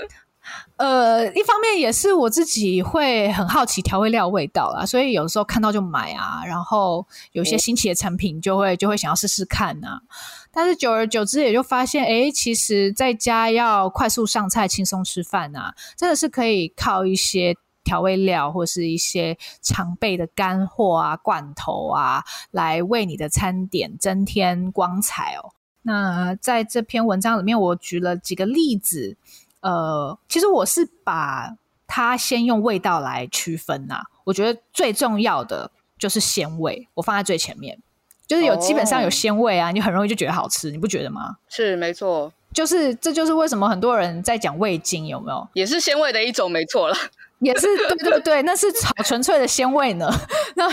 [0.77, 10.01] 呃，一方面也是我自己会很好奇调味料味道啦，所以有时候看到就买啊，然后有些新奇的产品就会就会想要试试看呐、啊。
[10.51, 25.53] 但是久而久之也就发现，哎，其实在家要快速上菜、轻松吃饭啊，真的是可以靠一些调味料或是一些常备的干货啊、罐头啊，来为你的餐点增添光彩哦。
[25.83, 29.17] 那在这篇文章里面，我举了几个例子。
[29.61, 34.03] 呃，其实我是把它先用味道来区分呐、啊。
[34.25, 37.79] 我觉得最重要的就是鲜味，我放在最前面，
[38.27, 38.61] 就是有、oh.
[38.61, 41.37] 基本上有鲜味啊，你很容易就觉得好吃，你不觉得吗？
[41.49, 45.49] 是没错，就是这就是为什么很多人在讲味精有没有？
[45.53, 46.97] 也是鲜味的一种，没错了，
[47.43, 50.09] 也是对对对，那是好纯粹的鲜味呢。
[50.57, 50.69] 那。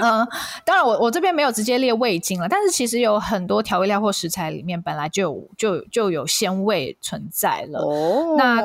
[0.00, 0.26] 嗯，
[0.64, 7.80] 当然我，我我这边没有直接列味精了，但是其实有很多调味料或食材里面本来就有就就有鲜味存在了。
[7.80, 8.62] 哦，那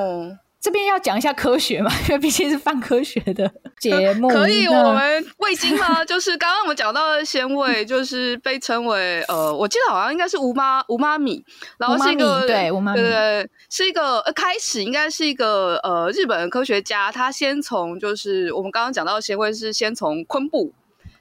[0.62, 4.28] 这边要讲一下科学嘛， 因为毕竟是泛科学的 节目。
[4.28, 6.04] 可以，我们味精吗？
[6.06, 11.42] 就是刚刚我们讲到的鲜味，就是被称为呃，我记得好像应该是无妈无妈米，
[11.78, 20.74] 然后是一个对无妈米，对对，是一个呃开始应该是一个呃日本的科学家，他先从就是我们刚刚讲到的鲜味是先从昆布。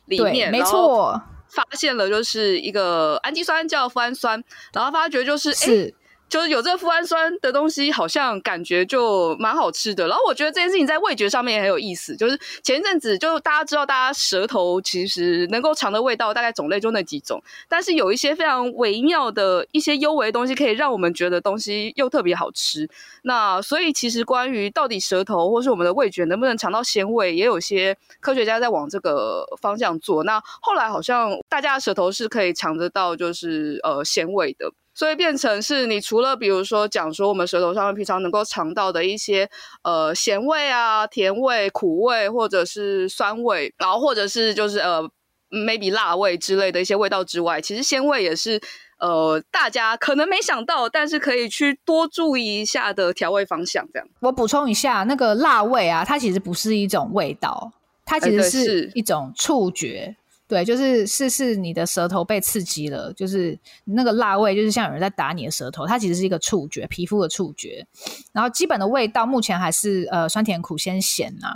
[0.06, 5.92] 里面没错，发现了就是一个氨基酸叫脯氨酸，然后发觉就是哎。
[6.28, 10.06] 就是有这个富氨酸的东西，好像感觉就蛮好吃的。
[10.06, 12.14] 然后我觉得这件事情在味觉上面也很有意思。
[12.16, 22.88] 就是前一阵子，就大家知道，大家舌头其实能够尝的味道大概种类就那几种，但是有一些非常微妙的一些幽微的东西，可以让我们觉得东西又特别好吃。
[23.22, 30.24] 那所以其实关于到底舌头或是我们的味觉能不能尝到鲜味，也有些科学家在往这个方向做。
[30.24, 34.70] 那后来好像大家的舌头是可以尝得到，就是呃鲜味的。
[34.98, 39.48] 所以变成是你除了比如说讲说我们舌头上面平常能够尝到的一些
[39.84, 45.08] 呃咸味啊、甜味、苦味或者是酸味，然后或者是就是呃
[45.50, 48.60] maybe 辣味之类的一些味道之外，其实鲜味也是
[48.98, 53.86] 呃大家可能没想到，但是可以去多注意一下的调味方向。
[53.92, 57.70] 这样，我补充一下，那个辣味啊，它其实不是一种味道，
[58.04, 60.16] 它其实是一种触觉。
[60.48, 67.86] 对，就是是是你的舌头被刺激了，就是那个辣味，就是像有人在打你的舌头，它其实是一个触觉，皮肤的触觉。
[68.32, 71.48] 然后基本的味道目前还是呃酸甜苦鲜咸呐。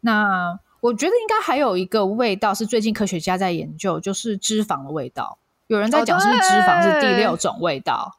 [0.00, 5.38] 那我觉得应该还有一个味道是最近科学家在研究，就是脂肪的味道。
[5.66, 8.18] 有人在讲是不是脂肪是第六种味道，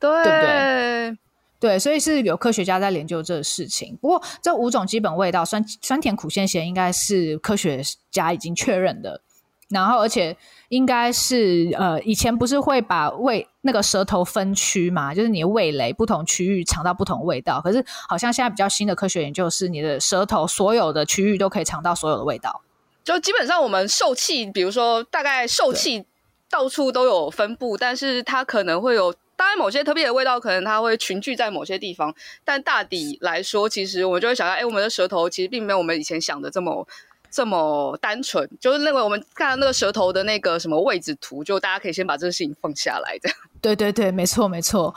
[0.00, 1.18] 对，对不对？
[1.60, 3.98] 对，所以是有科学家在研究这个事情。
[4.00, 9.20] 不过这五种基本味道，酸酸甜苦鲜咸，应该是科学家已经确认的。
[9.68, 10.34] 然后而且
[10.70, 17.60] 应该是呃，以前不是会把味那个舌头分区嘛，就是你的味蕾不同区域尝到不同味道。
[17.62, 22.62] 可是好像现在比较新的科学研究是，你的舌头所有的区域都可以尝到所有的味道。
[23.04, 26.06] 就基本上我们受气，比如说大概受气
[26.48, 36.86] 到处都有分布，但是它可能会有，当然某些特别的味道可能它会群聚在某些地方，但大抵来说，其实我们就会想到，哎，我们的舌头其实并没有我们以前想的这么。
[37.31, 43.37] 这么单纯，就是那个我们看到那个舌头的那个什么位置图，就大家可以先把这个事情放下来，这样。
[43.59, 44.93] 对对对，没错没错。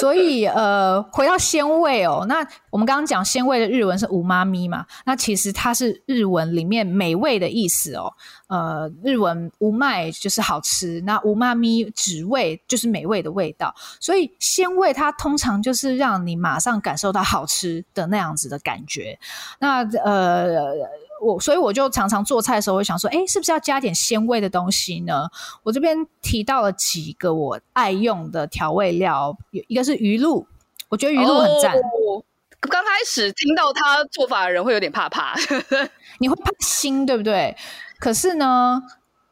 [0.00, 8.12] 所以呃，回到鲜味哦，那我们刚刚讲鲜味的日文是うまみ嘛，那其实它是日文里面美味的意思哦。
[8.48, 19.16] 呃，日文うまい就是好吃，那うまみ指味就是美味的味道，所以鲜味它通常就是让你马上感受到好吃的那样子的感觉。
[19.60, 20.74] 那呃。
[21.23, 25.27] 我所以我就常常做菜的时候，我想说，哎，是不是要加点鲜味的东西呢？
[25.63, 30.45] 我这边提到了几个我爱用的调味料，有一个是鱼露，
[30.89, 31.73] 我觉得鱼露很赞。
[31.75, 32.23] 哦，
[32.59, 35.35] 刚开始听到他做法的人会有点怕怕，
[36.19, 37.55] 你会怕腥，对不对？
[37.99, 38.81] 可是呢，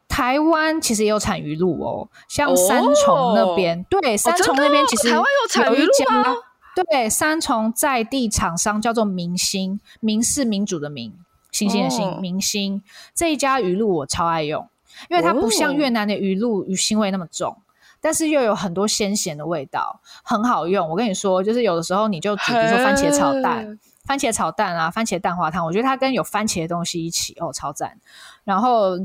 [0.08, 6.36] 台湾其实也有产鱼露哦，像三重那边，哦、对，三重那边其实台湾有产鱼露吗？
[6.74, 11.14] 对，三重在地厂商叫做明星，明是民主的民。
[11.52, 12.82] 星星的星，哦、明星
[13.14, 14.68] 这一家鱼露我超爱用，
[15.10, 17.58] 因为它不像越南的鱼露鱼腥味那么重，
[18.00, 20.90] 但是又有很多鲜咸的味道，很好用。
[20.90, 28.00] 我跟你说，就是有的时候你就煮，比如说番茄炒蛋、番茄炒蛋啊、番茄蛋花汤，我觉得它跟有番茄的东西一起哦，超赞。
[28.44, 28.98] 然后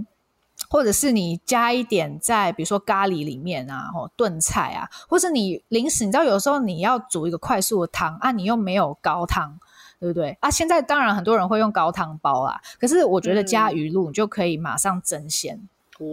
[0.71, 9.59] 或者是你加一点在比如说咖喱里面啊，或炖菜啊，或是你临时你知道有的时候你要煮一个快速的汤啊，你又没有高汤。
[10.07, 10.49] 对不对啊？
[10.49, 15.61] 现在当然很多人会用高汤包啊，可是我觉得加鱼露你就可以马上增鲜
[15.99, 16.07] 哦。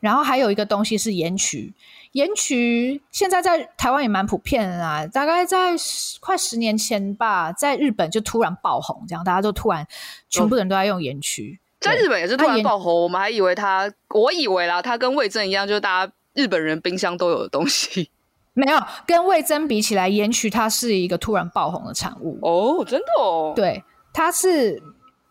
[0.00, 1.72] 然后还有一个东西是盐曲，
[2.12, 5.74] 盐曲现在在台湾也蛮普遍的啦，大概在
[6.20, 9.86] 快十年前吧，在日本就突然爆红，这样大家都突然
[10.28, 18.10] 全部人都在用盐曲，在日本也是突然爆红，我们还以为它，我以为啦，它跟味噌一样，就是大家日本人冰箱都有的东西。
[18.56, 23.52] 没有，跟味噌比起来，盐曲它是一个突然爆红的产物哦，真的哦。
[23.54, 24.82] 对，它是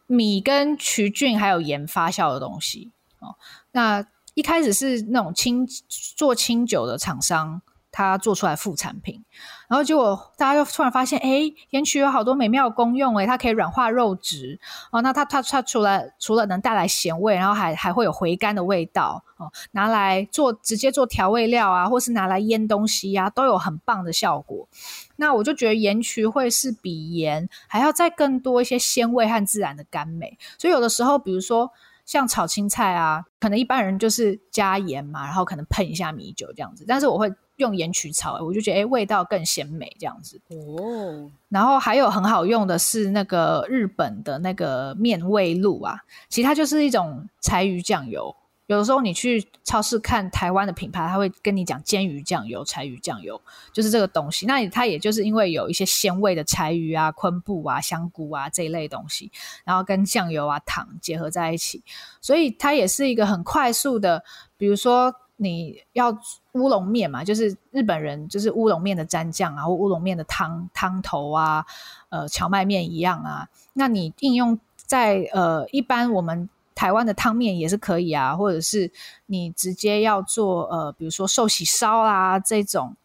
[0.08, 3.36] 米跟曲菌还有盐发酵的东西哦。
[3.72, 4.06] 那
[4.36, 5.68] 一开始是那种清
[6.16, 7.62] 做清酒的厂商。
[7.98, 9.24] 他做出来副产品，
[9.68, 14.60] 然后结果大家就突然发现，哎，盐曲有好多美妙功用，哎，它可以软化肉质
[14.92, 15.02] 哦。
[15.02, 24.68] 那它它它除了除了能带来咸味，然后还还会有回甘的味道哦，拿来做直接做调味料啊，或是拿来腌东西呀、啊，都有很棒的效果。
[25.16, 30.38] 那我就觉得盐曲会是比盐还要再更多一些鲜味和自然的甘美。
[30.58, 31.72] 所以有的时候，比如说
[32.06, 37.34] 像炒青菜啊，可能一般人就是加盐嘛，然后可能喷一下米酒这样子，但是我会。
[37.58, 41.32] 用盐曲炒，我就觉得哎，味道更鲜美这样子哦。
[41.48, 45.98] 然后还有很好用的是那个日本的那个面味露啊，
[46.28, 48.36] 其实它就是一种柴鱼酱油。
[48.68, 53.40] 有的时候你去超市看台湾的品牌，他会跟你讲煎鱼酱油、柴鱼酱油，
[53.72, 54.46] 就是这个东西。
[54.46, 59.32] 那它也就是因为有一些鲜味的柴鱼啊、昆布啊、香菇啊这一类东西，
[59.64, 61.84] 然后跟酱油啊、糖结合在一起，
[62.22, 64.24] 所以它也是一个很快速的，
[64.58, 65.14] 比如说。
[65.38, 66.18] 你要
[66.54, 71.66] 乌龙面嘛，就是日本人就是乌龙面的蘸酱啊，或乌龙面的汤汤头啊，
[72.08, 73.50] 呃，蕎麦面一样啊。
[73.74, 78.92] 那你应用在呃一般我们台湾的汤面也是可以啊，或者是
[79.26, 82.96] 你直接要做呃，比如说寿喜烧啊这种。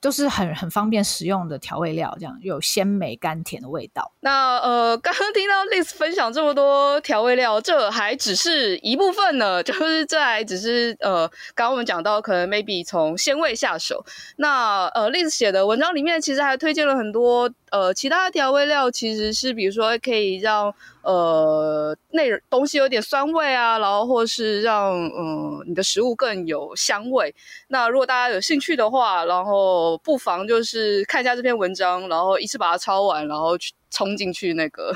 [0.00, 4.12] 都是很很方便食用的调味料，这样有鲜美甘甜的味道。
[4.20, 14.04] 那呃，刚刚听到 Liz 分享这么多调味料，这还只是一部分呢， 就是这还只是呃，刚刚我们讲到可能 maybe 从鲜味下手。
[14.36, 20.74] 那呃，Liz 写的文章里面其实还推荐了很多呃其他的调味料，其实是比如说可以让。
[21.04, 27.34] 呃，内容东西有点酸味啊，然后或是让嗯、呃、你的食物更有香味。
[27.68, 34.94] 那如果大家有兴趣的话，然后不妨就是看一下这篇文章，然后一次把它抄完，然后去冲进去那个。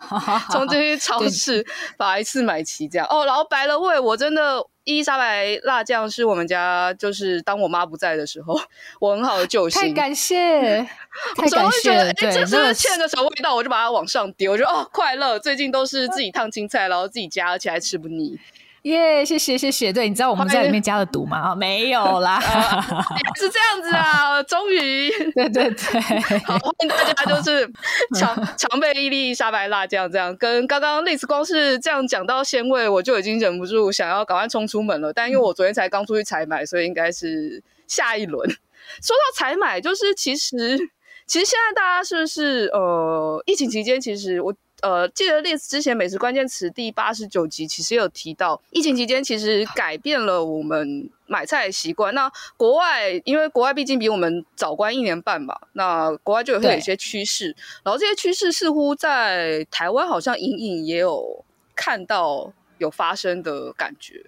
[0.50, 1.62] 从这些超市
[1.98, 3.26] 把一次买齐，这样哦。
[3.26, 8.58] 然后白了味，我真的伊莎白辣酱是我们家，就是当我妈不在的时候，
[9.00, 9.80] 我很好的救星。
[9.80, 10.86] 太感谢，
[11.36, 12.12] 太感谢了。
[12.14, 14.52] 对，这是欠个什么味道，我就把它往上丢。
[14.52, 15.38] 我觉得哦，快乐。
[15.38, 18.38] 最近都是自己烫青菜，然后自己夹，而且还吃不腻。
[18.82, 19.92] 耶，谢谢谢谢。
[19.92, 21.50] 对，你知道我们在里面加了毒吗？
[21.50, 22.40] 啊，没有啦，
[23.36, 26.00] 是这样子啊，终于， 对对对，
[26.44, 27.70] 好，欢迎大家，就是
[28.18, 35.12] 常常备一粒沙白辣酱，这样跟刚刚 Liz 光是这样讲到鲜味，我就已经忍不住想要赶快冲出门了。
[35.12, 38.48] 但因为我昨天才刚出去采买，所以应该是下一轮。
[38.48, 40.78] 说到采买，就是其实
[41.26, 44.54] 其实现在大家是不是呃，疫情期间，其实我。
[44.82, 52.14] 呃，记得 Liz 之前美食关键词第八十九集其实有提到，疫情期间其实改变了我们买菜的习惯。
[52.14, 64.24] 那国外，因为国外毕竟比我们早关一年半嘛，那国外就会有一些趋势，然后这些趋势似乎在台湾好像隐隐也有看到有发生的感觉。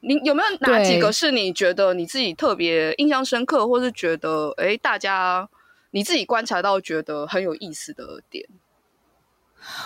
[0.00, 5.48] 你有没有哪几个是你觉得你自己特别印象深刻，或是觉得哎，大家
[5.90, 8.46] 你自己观察到觉得很有意思的点？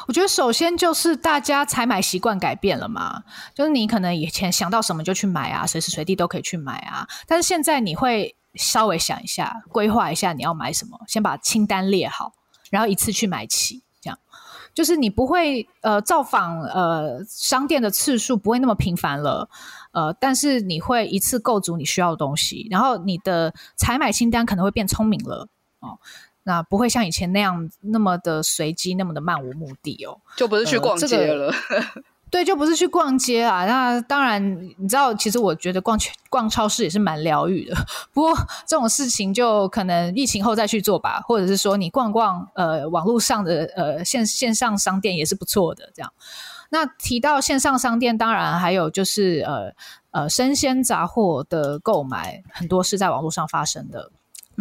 [0.07, 3.22] 我觉得首先就是大家采买习惯改变了嘛，
[3.55, 7.07] 就是你可能以前想到什么就去买啊，随时随地都可以去买啊。
[7.26, 12.33] 但是现在你会稍微想一下，规划一下你要买什么，先把清单列好，
[12.70, 13.83] 然后一次去买齐。
[14.01, 14.18] 这样
[14.74, 19.49] 就是你不会呃造访呃商店的次数不会那么频繁了，
[19.93, 25.47] 呃，但是你会一次购足你需要的东西，然后你的采买清单可能会变聪明了
[25.78, 26.01] 哦。
[26.45, 31.47] 那不会像以前那样那么的随机，那么的漫无目的哦，就不是去逛街了。
[31.47, 33.66] 呃这个、对，就不是去逛街啊。
[33.66, 34.43] 那当然，
[34.78, 35.99] 你知道，其实我觉得逛
[36.30, 37.76] 逛超市也是蛮疗愈的。
[38.14, 38.34] 不过
[38.66, 45.90] 这种事情就可能疫情后再去做吧，或者是说你逛逛呃网络上的呃线线上商店也是不错的。
[45.95, 46.11] 这样，
[46.70, 49.70] 那提到线上商店，当然还有就是呃
[50.11, 54.11] 呃生鲜杂货的购买，很多是在网络上发生的。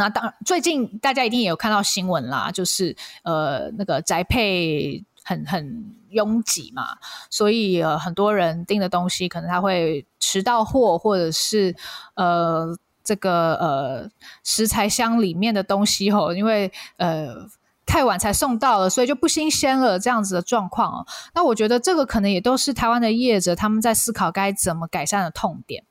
[0.02, 6.98] 那当最近大家一定也有看到新闻啦，就是呃那个宅配很很拥挤嘛，
[7.30, 11.76] 所以呃很多人订的东西可能他会迟到货，或者是
[12.16, 14.10] 呃这个呃
[14.44, 17.48] 食材箱里面的东西吼，因为呃
[17.86, 21.06] 太晚才送到了，所以就不新鲜了这样子的状况哦。
[21.36, 25.84] 那我觉得这个可能也都是台湾的业者他们在思考该怎么改善的痛点。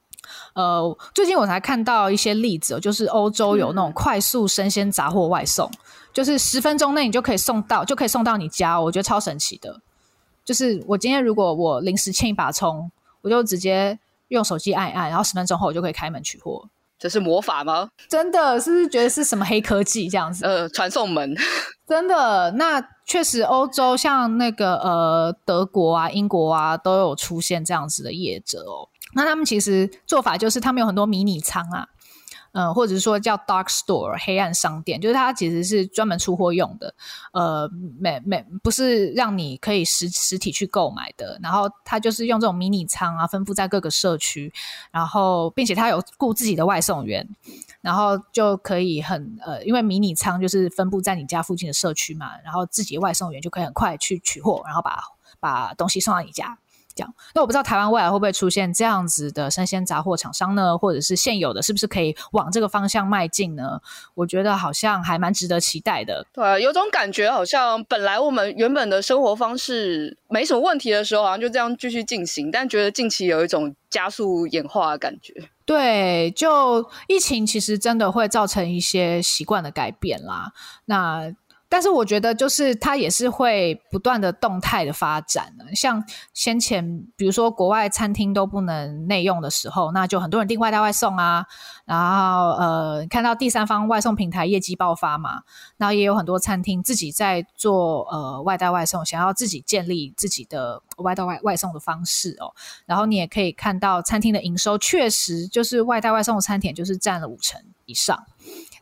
[0.55, 5.79] 呃，最近我才看到一些例子，就是欧洲有那种快速生鲜杂货外送，嗯、
[6.13, 9.81] 就是十分钟内你就可以送到，就可以送到你家，我觉得超神奇的。
[10.45, 12.91] 就是我今天如果我临时欠一把葱，
[13.23, 13.99] 我就直接
[14.29, 16.69] 用手机按一按，然后十分钟后我就可以开门取货。
[16.99, 17.89] 这是魔法吗？
[18.09, 20.45] 真的，是不是觉得是什么黑科技这样子？
[20.45, 21.35] 呃，传送门。
[21.89, 22.79] 真的，那
[23.11, 28.89] 确实欧洲像那个呃德国啊、英国啊都有出现这样子的业者哦。
[29.15, 31.89] 那他们其实做法就是，他们有很多迷你仓啊，
[32.53, 36.95] 嗯、或者是说叫 dark store 黑暗商店，就是它其实是专门出货用的，
[37.33, 41.37] 呃，没没不是让你可以实实体去购买的。
[41.43, 44.53] 然后它就是用这种迷你仓啊，分布在各个社区，
[44.93, 47.29] 然后并且它有雇自己的外送员，
[47.81, 55.03] 然后就可以很呃，因为迷你仓就是分布在你家附近的社区嘛，然后自己外送员就可以很快去取货，然后把
[55.41, 56.60] 把东西送到你家。
[57.35, 60.77] 那我不知道台湾未来会不会出现这样子的生鲜杂货厂商呢？
[60.77, 63.81] 或者是现有的，是不是可以往这个方向迈进呢？
[64.15, 66.27] 我觉得好像还蛮值得期待的。
[66.33, 75.33] 对啊，有种感觉，好像本来我们原本的生活方式没什么问题的时候，好像就这样继续进行，但觉得近期有一种加速演化的感觉。
[75.65, 80.53] 对，就疫情其实真的会造成一些习惯的改变啦。
[80.87, 81.35] 那。
[81.71, 85.65] 但是我觉得，就是它也是会不断的动态的发展的。
[85.75, 86.05] 像
[86.35, 91.47] 先前，比如说国外餐厅都不能内用的时候，那就很多人订外带外送啊。
[91.85, 95.43] 然后呃，看到第三方外送平台业绩爆发嘛，
[95.77, 102.53] 然后也有很多餐厅自己在做呃外带外送，想要自己建立自己的外带外外送的方式哦。
[102.85, 108.25] 然后你也可以看到餐厅的营收确实就是外带外送的餐点就是占了五成以上。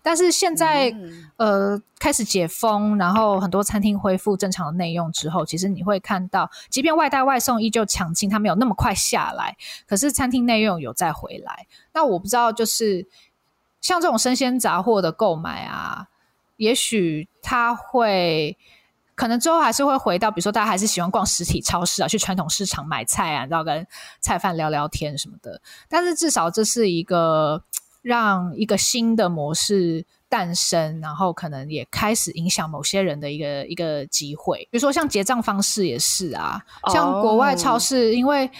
[0.00, 9.56] 但是现在，嗯、呃，开始解封，然后很多餐厅恢复正常的内用之后，其实你会看到，即便外带外送依旧强劲，它没有那么快下来，
[9.86, 11.66] 可是餐厅内用有再回来。
[11.92, 13.06] 那我不知道，就是
[13.80, 16.06] 像这种生鲜杂货的购买啊，
[16.56, 18.56] 也许它会
[19.14, 23.86] 可能之后还是会回到，比如说大家还是喜欢逛实体超市啊，去传统市场买菜啊，然后跟
[24.20, 25.60] 菜贩聊聊天什么的。
[25.88, 27.62] 但是至少这是一个。
[28.02, 34.58] 让一个新的模式诞生，然后可能也开始影响某些人的一个一个机会。
[34.70, 36.60] 比如说像结账方式也是啊，
[36.92, 38.50] 像国外超市，因为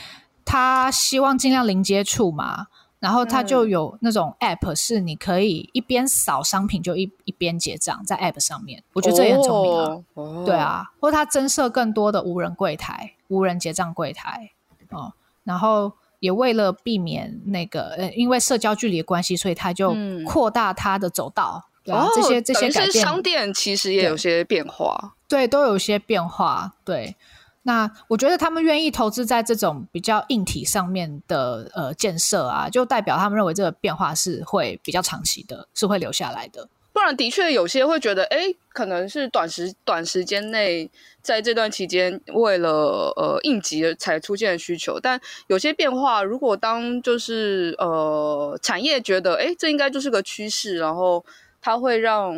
[0.44, 2.66] 他希望尽量零接触嘛，
[2.98, 10.44] 然后他就有那种 app 是你可以一边扫商品就一一边结账，在 app 上面，我觉得这也很聪明啊。
[10.46, 14.50] 对啊，或者他增设更多的无人柜台、无人结账柜台
[14.90, 15.12] 哦。
[15.44, 19.94] 然后也为了避免那个呃，因为社交距离的关系，所以他就
[20.26, 21.64] 扩大他的走道。
[21.64, 26.74] 嗯、对、啊哦，这些这些改变，商店其实也有些变化，对，对都有些变化。
[26.84, 27.16] 对，
[27.62, 36.68] 那我觉得他们愿意投资在这种比较硬体上面的呃建设啊，就代表他们认为这个变化是会比较长期的，是会留下来的。
[36.98, 40.90] 不然，的确有些会觉得，哎，可能是短时短时间内，
[41.22, 44.98] 在这段期间，为了呃应急才出现的需求。
[44.98, 51.24] 但有些变化，如果当就是呃产业觉得，哎，这应该就是个趋势，然后
[51.60, 52.34] 它会让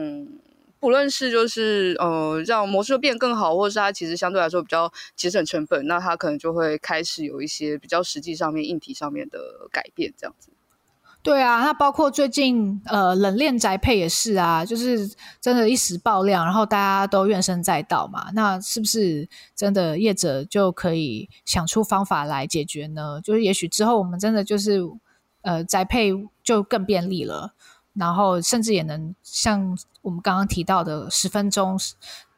[0.78, 9.38] 不论是就是呃让模式变更好，或者是它其实相对来说比较节省成本，那它可能就会开始有一些比较实际上面硬体上面的
[9.72, 10.50] 改变，这样子。
[11.22, 15.06] 对啊，那包括最近呃冷链宅配也是啊，就是
[15.38, 18.30] 真的一时爆量，然后大家都怨声载道嘛。
[18.32, 23.20] 那是不是真的业者就可以想出方法来解决呢？
[23.22, 24.80] 就是也许之后我们真的就是
[25.42, 26.10] 呃宅配
[26.42, 27.52] 就更便利了，
[27.92, 31.78] 然后甚至也能像我们刚刚提到的十分钟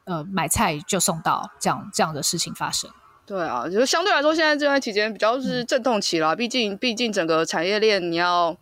[0.03, 2.91] 呃买菜就送到这样这样的事情发生。
[3.25, 6.35] 对啊，就是相对来说，现在这段期间比较是阵痛期啦。
[6.35, 8.55] 毕竟，毕竟整个产业链你要，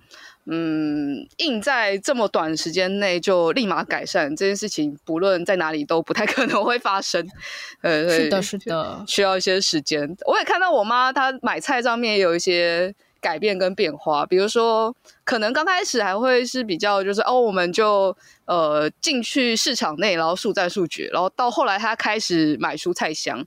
[0.46, 7.28] 嗯，硬在这么短时间内就立马改善这件事情，不论在哪里都不太可能会发生。
[7.82, 10.16] 呃，是的，是的，需要一些时间。
[10.28, 23.44] 我也看到我妈她买菜上面有一些改变跟变化，比如说，可能刚开始还会是比较就是哦，我们就呃进去市场内，然后速战速决，然后到后来她开始买蔬菜箱。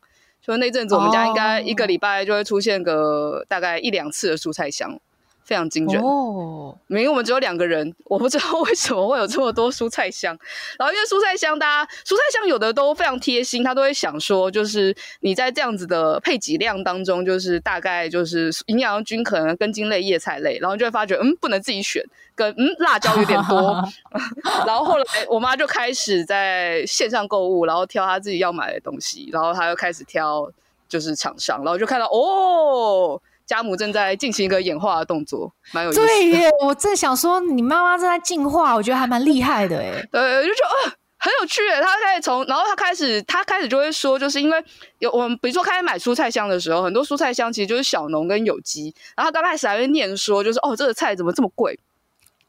[0.46, 5.00] 就那阵子，我们家应该一个礼拜就会出现个大概一两次的蔬菜箱。
[5.44, 6.74] 非常惊人哦！
[6.88, 10.36] 因为我们只有两个人，我不知道为什么会有这么多蔬菜箱。
[10.78, 22.02] 然后因为蔬菜箱，大家蔬菜箱有的都非常贴心，他都会想说，就是你在这样子的配给量当中，就是大概就是营养均衡，根茎类、叶菜类，然后就会发觉，嗯，不能自己选，
[22.34, 23.82] 跟嗯辣椒有点多。
[24.66, 30.50] 然后后来我妈就开始在线上购物，然后挑她自己要买的东西，然后她又开始挑
[30.88, 33.20] 就是厂商，然后就看到哦。
[33.46, 36.06] 家母正在进行一个演化的动作，蛮有意思的。
[36.06, 40.02] 对耶，我正想说，你妈妈正在进化，我觉得还蛮厉害的哎。
[40.10, 41.60] 对，就觉得呃很有趣。
[41.82, 44.64] 他开始从，然后他开始，他开始就会说，就是因为
[44.98, 48.94] 有我们，比如说开始买蔬菜箱的时候，很多蔬菜箱其实就是小农跟有机。
[49.16, 51.78] 然后他刚开始还会念说，就是哦，这个菜怎么这么贵？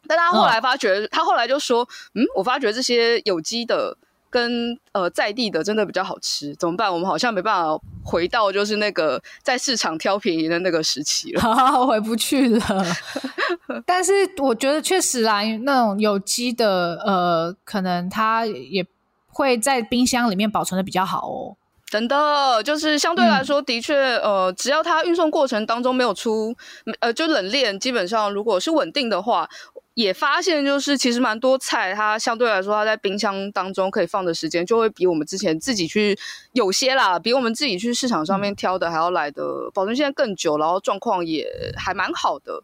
[0.08, 3.98] 但他后来发觉，嗯、他后来就说，嗯，我发觉这些有机的。
[4.36, 6.92] 跟呃在地的真的比较好吃，怎么办？
[6.92, 12.86] 我们好像没办法回到就是那个在市场挑便宜的那个时期了， 好回不去了。
[13.88, 18.86] 但是我觉得确实啦，那种有机的呃，可能它也
[19.28, 21.56] 会在冰箱里面保存的比较好哦。
[21.90, 26.54] 真的，就是相对来说，的确、嗯，呃，只要它运送过程当中没有出
[27.00, 29.48] 呃，就冷链，基本上如果是稳定的话。
[29.96, 36.18] 也发现，就是其实蛮多菜，它相对来说，它在冰箱当中可以放的时间，就会比我们之前自己去
[36.52, 39.43] 有些啦，比我们自己去市场上面挑的还要来的
[39.74, 42.62] 保存现在更久，然后状况也还蛮好的。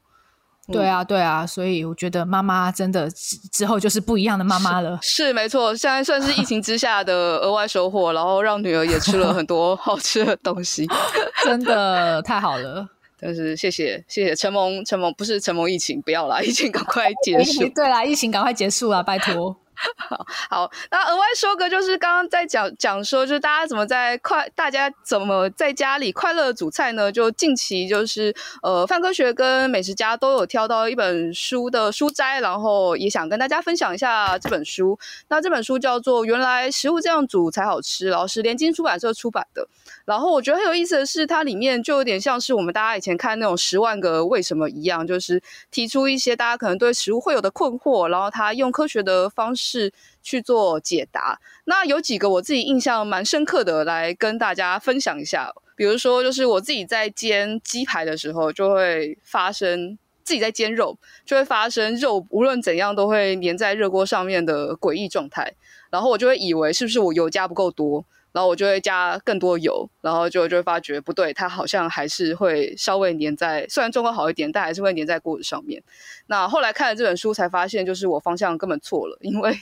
[0.71, 3.09] 对啊，对啊，所以我觉得妈妈真的
[3.51, 4.99] 之后就是不一样的妈妈了。
[5.01, 10.85] 是，是没错，现在算是疫情之下的额外收获，然后让女儿也吃了很多 好吃的东西，
[11.43, 12.87] 真的太好了。
[13.21, 17.67] 但是谢谢谢谢承蒙承蒙，不是承蒙疫情，不要啦，疫情赶快结束。
[17.75, 19.55] 对啦，疫情赶快结束啦，拜托。
[19.97, 27.11] 好，好，那额外说个，就是刚刚在讲讲说，就是大家怎么在快，大家怎么在家里快乐煮菜呢？
[27.11, 34.99] 就近期就是呃，范科学跟美食家都有挑到一本书的书摘，然后也想跟大家分享一下这本书。
[35.29, 39.67] 那这本书叫做《原来食物这样煮才好吃》，然后是联经出版社出版的。
[40.05, 49.91] 然后我觉得很有意思的是，它里面就有点像是我们大家以前看那种《十万个为什么》一样，就是提出一些大家可能对食物会有的困惑，然后他用科学的方式。
[50.23, 51.39] 去做解答。
[51.63, 55.51] 那有几个我自己印象蛮深刻的，来跟大家分享一下。
[55.75, 60.95] 比如说，就是我自己在煎鸡排的时候，就会发生自己在煎肉，
[61.25, 65.51] 就会发生肉无论怎样都会粘在热锅上面的诡异状态。
[65.89, 75.81] 然后我就会以为是不是我油加不够多，然后我就会加更多油，然后就就会发觉不对，它好像还是会稍微粘在，虽然状况好一点，但还是会粘在锅子上面。
[76.27, 79.57] 那后来看了这本书才发现，就是我方向根本错了，因为。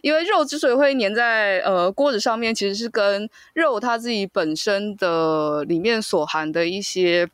[0.00, 7.28] 因为肉之所以会粘在呃锅子上面，其实是跟肉它自己本身的里面所含的一些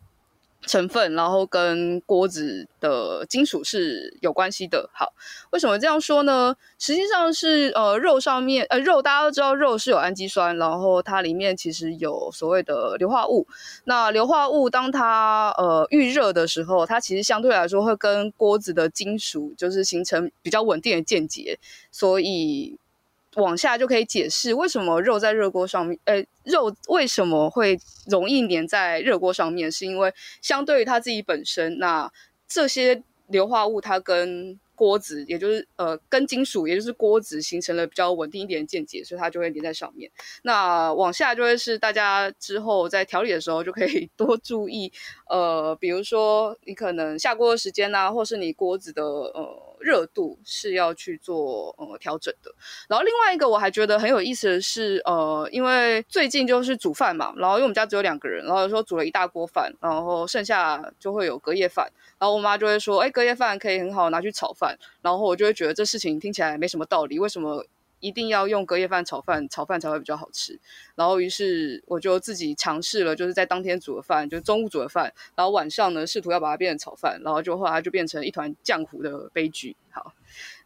[0.67, 4.89] 成分，然后跟锅子的金属是有关系的。
[4.93, 5.13] 好，
[5.51, 6.55] 为什么这样说呢？
[6.79, 13.47] 实际上是呃肉上面呃肉大家都知道肉是有氨基酸，然后它里面其实有所谓的硫化物。
[13.85, 21.59] 那硫化物当它呃遇热的时候，它其实相对来说会跟锅子的金属就是形成比较稳定的键结，
[21.91, 22.79] 所以。
[23.37, 30.13] 往下就可以解释为什么肉在热锅上面，呃，肉为什么会容易粘在热锅上面，是因为
[30.43, 32.13] 相对于它自己本身，那
[32.47, 40.11] 这些硫化物它跟锅子，也就是呃跟金属，也就是锅子形成了比较稳定一点的键结，所以它就会粘在上面。
[40.43, 44.93] 那往下就会是大家之后在调理的时候就可以 多注意，
[45.31, 49.72] 呃，比如说你可能下锅的时间啊，或是你锅子的呃。
[49.83, 52.51] 热度是要去做呃调整的，
[52.89, 67.65] 然后另外一个我还觉得很有意思的是，呃，因为最近就是煮饭嘛，然后因为我们家只有两个人，然后有时候煮了一大锅饭，然后剩下就会有隔夜饭，然后我妈就会说，哎，隔夜饭可以很好拿去炒饭，然后我就会觉得这事情听起来没什么道理，为什么？
[68.03, 70.61] 一定要用隔夜饭炒饭，炒饭才会比较好吃。
[70.95, 79.75] 然后于是我就自己尝试了，就是在当天煮的饭，就中午煮的饭，然后晚上呢试图要把它变成炒饭，然后就后来就变成一团浆糊的悲剧。
[79.91, 80.13] 好。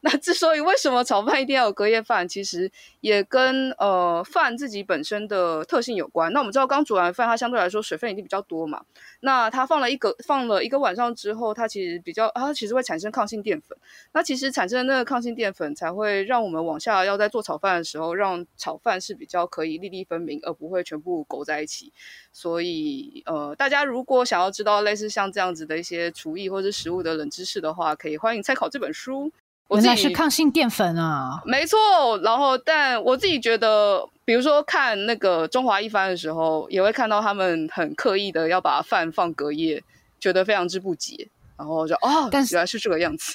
[0.00, 6.32] 那之所以为什么炒饭一定要有隔夜饭，其实也跟呃饭自己本身的特性有关。
[6.32, 8.84] 那我们知道刚煮完饭，它相对来说水分一定比较多嘛。
[9.20, 13.76] 那它放了一个放了一个晚上之后，它其实比较它其实会产生抗性淀粉。
[14.12, 21.92] 那其实产生的那个抗性淀粉才会让我们往下要在做炒饭的时候，让炒饭是比较可以粒粒分明，而不会全部勾在一起。
[22.32, 29.32] 所以呃，大家如果想要知道类似像这样子的一些厨艺或者食物的冷知识的话，可以欢迎参考这本书。
[29.70, 31.78] 原来是抗性淀粉啊，没错。
[32.22, 39.82] 然后，但我自己觉得，比如说看那个中华一番的时候，也会看到他们很刻意的要把饭放隔夜，
[40.20, 41.28] 觉得非常之不解。
[41.58, 43.34] 然后就哦，原来是这个样子。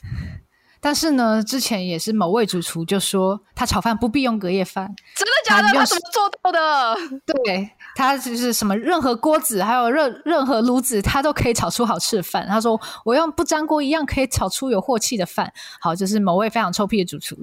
[0.81, 4.93] 但是呢，之前也是某位主厨就说，他炒饭不必用隔夜饭。
[5.15, 5.67] 真的假的？
[5.67, 6.95] 他，他怎么做到的？
[7.25, 12.47] 对，他就是什么任何锅子，还有任任何炉子，他都可以炒出好吃的饭。
[12.47, 15.53] 他说我用不粘锅一样可以炒出有镬气的饭。
[15.79, 17.37] 好，就是某位非常臭屁的主厨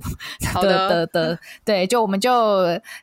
[0.52, 2.32] 好的的的，对，就我们就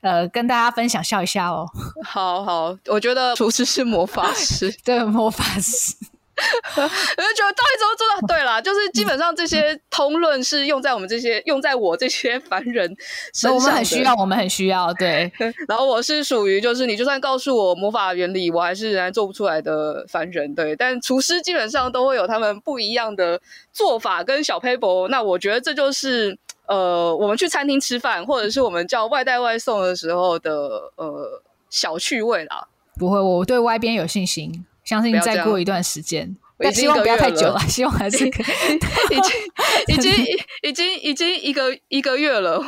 [0.02, 1.66] 呃跟大家分享笑一下哦。
[2.04, 5.96] 好好，我觉得厨师是魔法师， 对，魔法师。
[6.76, 8.28] 我就觉得到底怎么做到？
[8.28, 12.94] 对啦， 就是基本上这些通论是用在我们这些用在我这些凡人
[13.34, 14.94] 身上，我们很需要，我们很需要。
[14.96, 15.32] 对，
[15.68, 20.54] 然后我是属于就是你就算告诉我魔法原理，我还是仍然做不出来的凡人。
[20.54, 23.40] 对，但厨师基本上都会有他们不一样的
[23.72, 25.08] 做法跟小 paper，。
[25.08, 30.52] 那我觉得这就是呃，我们去餐厅吃饭，或者是我们叫外带外送的时候的
[30.98, 32.68] 呃小趣味啦。
[32.98, 34.66] 不会，我对外边有信心。
[34.86, 37.60] 相信再过一段时间，但希望不要太久了。
[37.68, 38.76] 希望还是可以。
[39.16, 39.34] 已经
[39.90, 40.14] 已经
[40.62, 42.62] 已经已经一个一个月了。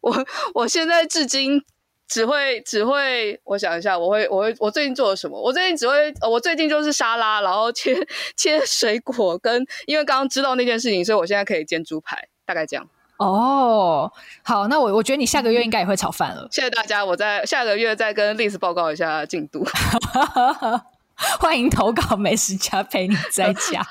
[0.00, 1.60] 我我现在至今
[2.06, 5.40] 只会只会，我想一下，我会我会我最近做了什么？
[5.40, 7.96] 我最近只会，我最近就是沙拉，然后切
[8.36, 12.86] 切水果，跟因为刚刚知道那件事情，所以我现在可以煎猪排，大概这样。
[13.18, 14.12] 哦，
[14.42, 16.46] 好，那我我觉得你下个月应该也会炒饭了。
[16.50, 19.64] 谢谢大家，我在下个月再跟 Liz 报告一下进度。
[21.38, 23.82] 欢迎投稿，美食家陪你在家。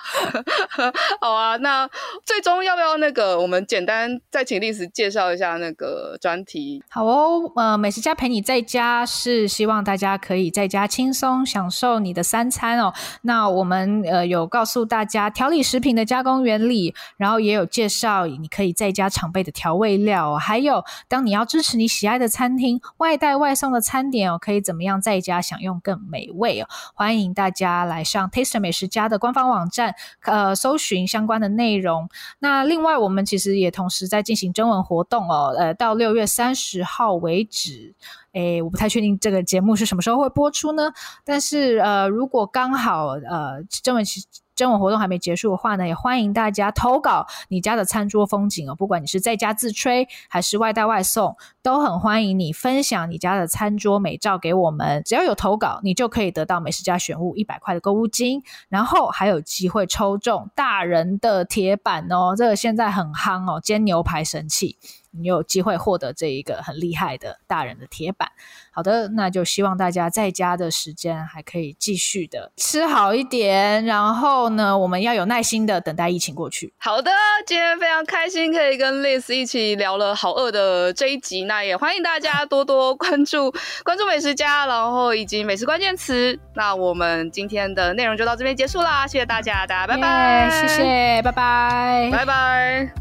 [1.22, 1.88] 好啊，那
[2.26, 3.40] 最终要不要那个？
[3.40, 6.84] 我们简单再请 Liz 介绍一下那个专题。
[6.90, 12.94] 好哦，呃，美食家陪你在家是希望大家可以在家轻松享受你的三餐哦。
[13.22, 26.68] 那我们呃有告诉大家调理食品的加工原理，然后也有介绍你可以在家常备的调味料，还有当你要支持你喜爱的餐厅外带外送的餐点哦，可以怎么样在家享用更美味哦？
[26.94, 27.11] 欢迎。
[27.12, 32.08] 欢迎大家来上 Taste 美食家的官方网站，呃，搜寻相关的内容。
[32.40, 37.94] 那另外，我们其实也同时在进行征文活动哦，呃，到六月三十号为止。
[38.34, 40.92] 诶，我不太确定这个节目是什么时候会播出呢？
[41.26, 44.22] 但是，呃，如果刚好呃征文期。
[44.54, 48.76] 征文活动还没结束的话呢，也欢迎大家投稿你家的餐桌风景哦。
[48.76, 55.02] 不管你是在家自吹还是外带外送，都很欢迎你分享你家的餐桌美照给我们。
[55.04, 62.36] 只要有投稿，你就可以得到美食家选物一百块的购物金，然后还有机会抽中大人的铁板哦。
[62.38, 64.78] 这个现在很夯哦，煎牛排神器。
[65.12, 68.30] 你有机会获得这一个很厉害的大人的铁板。
[68.74, 76.74] 好的，那就希望大家在家的时间还可以继续的吃好一点，然后呢，我们要有耐心的等待疫情过去。
[76.78, 77.12] 好的，
[77.46, 83.54] 今天非常开心可以跟 Liz 一起聊了好饿的这一集，那也欢迎大家多多关注
[83.84, 86.40] 关注美食家，然后以及美食关键词。
[86.56, 93.01] 那我们今天的内容就到这边结束啦，谢谢大家，大家拜拜，yeah, 谢谢，拜拜，拜拜。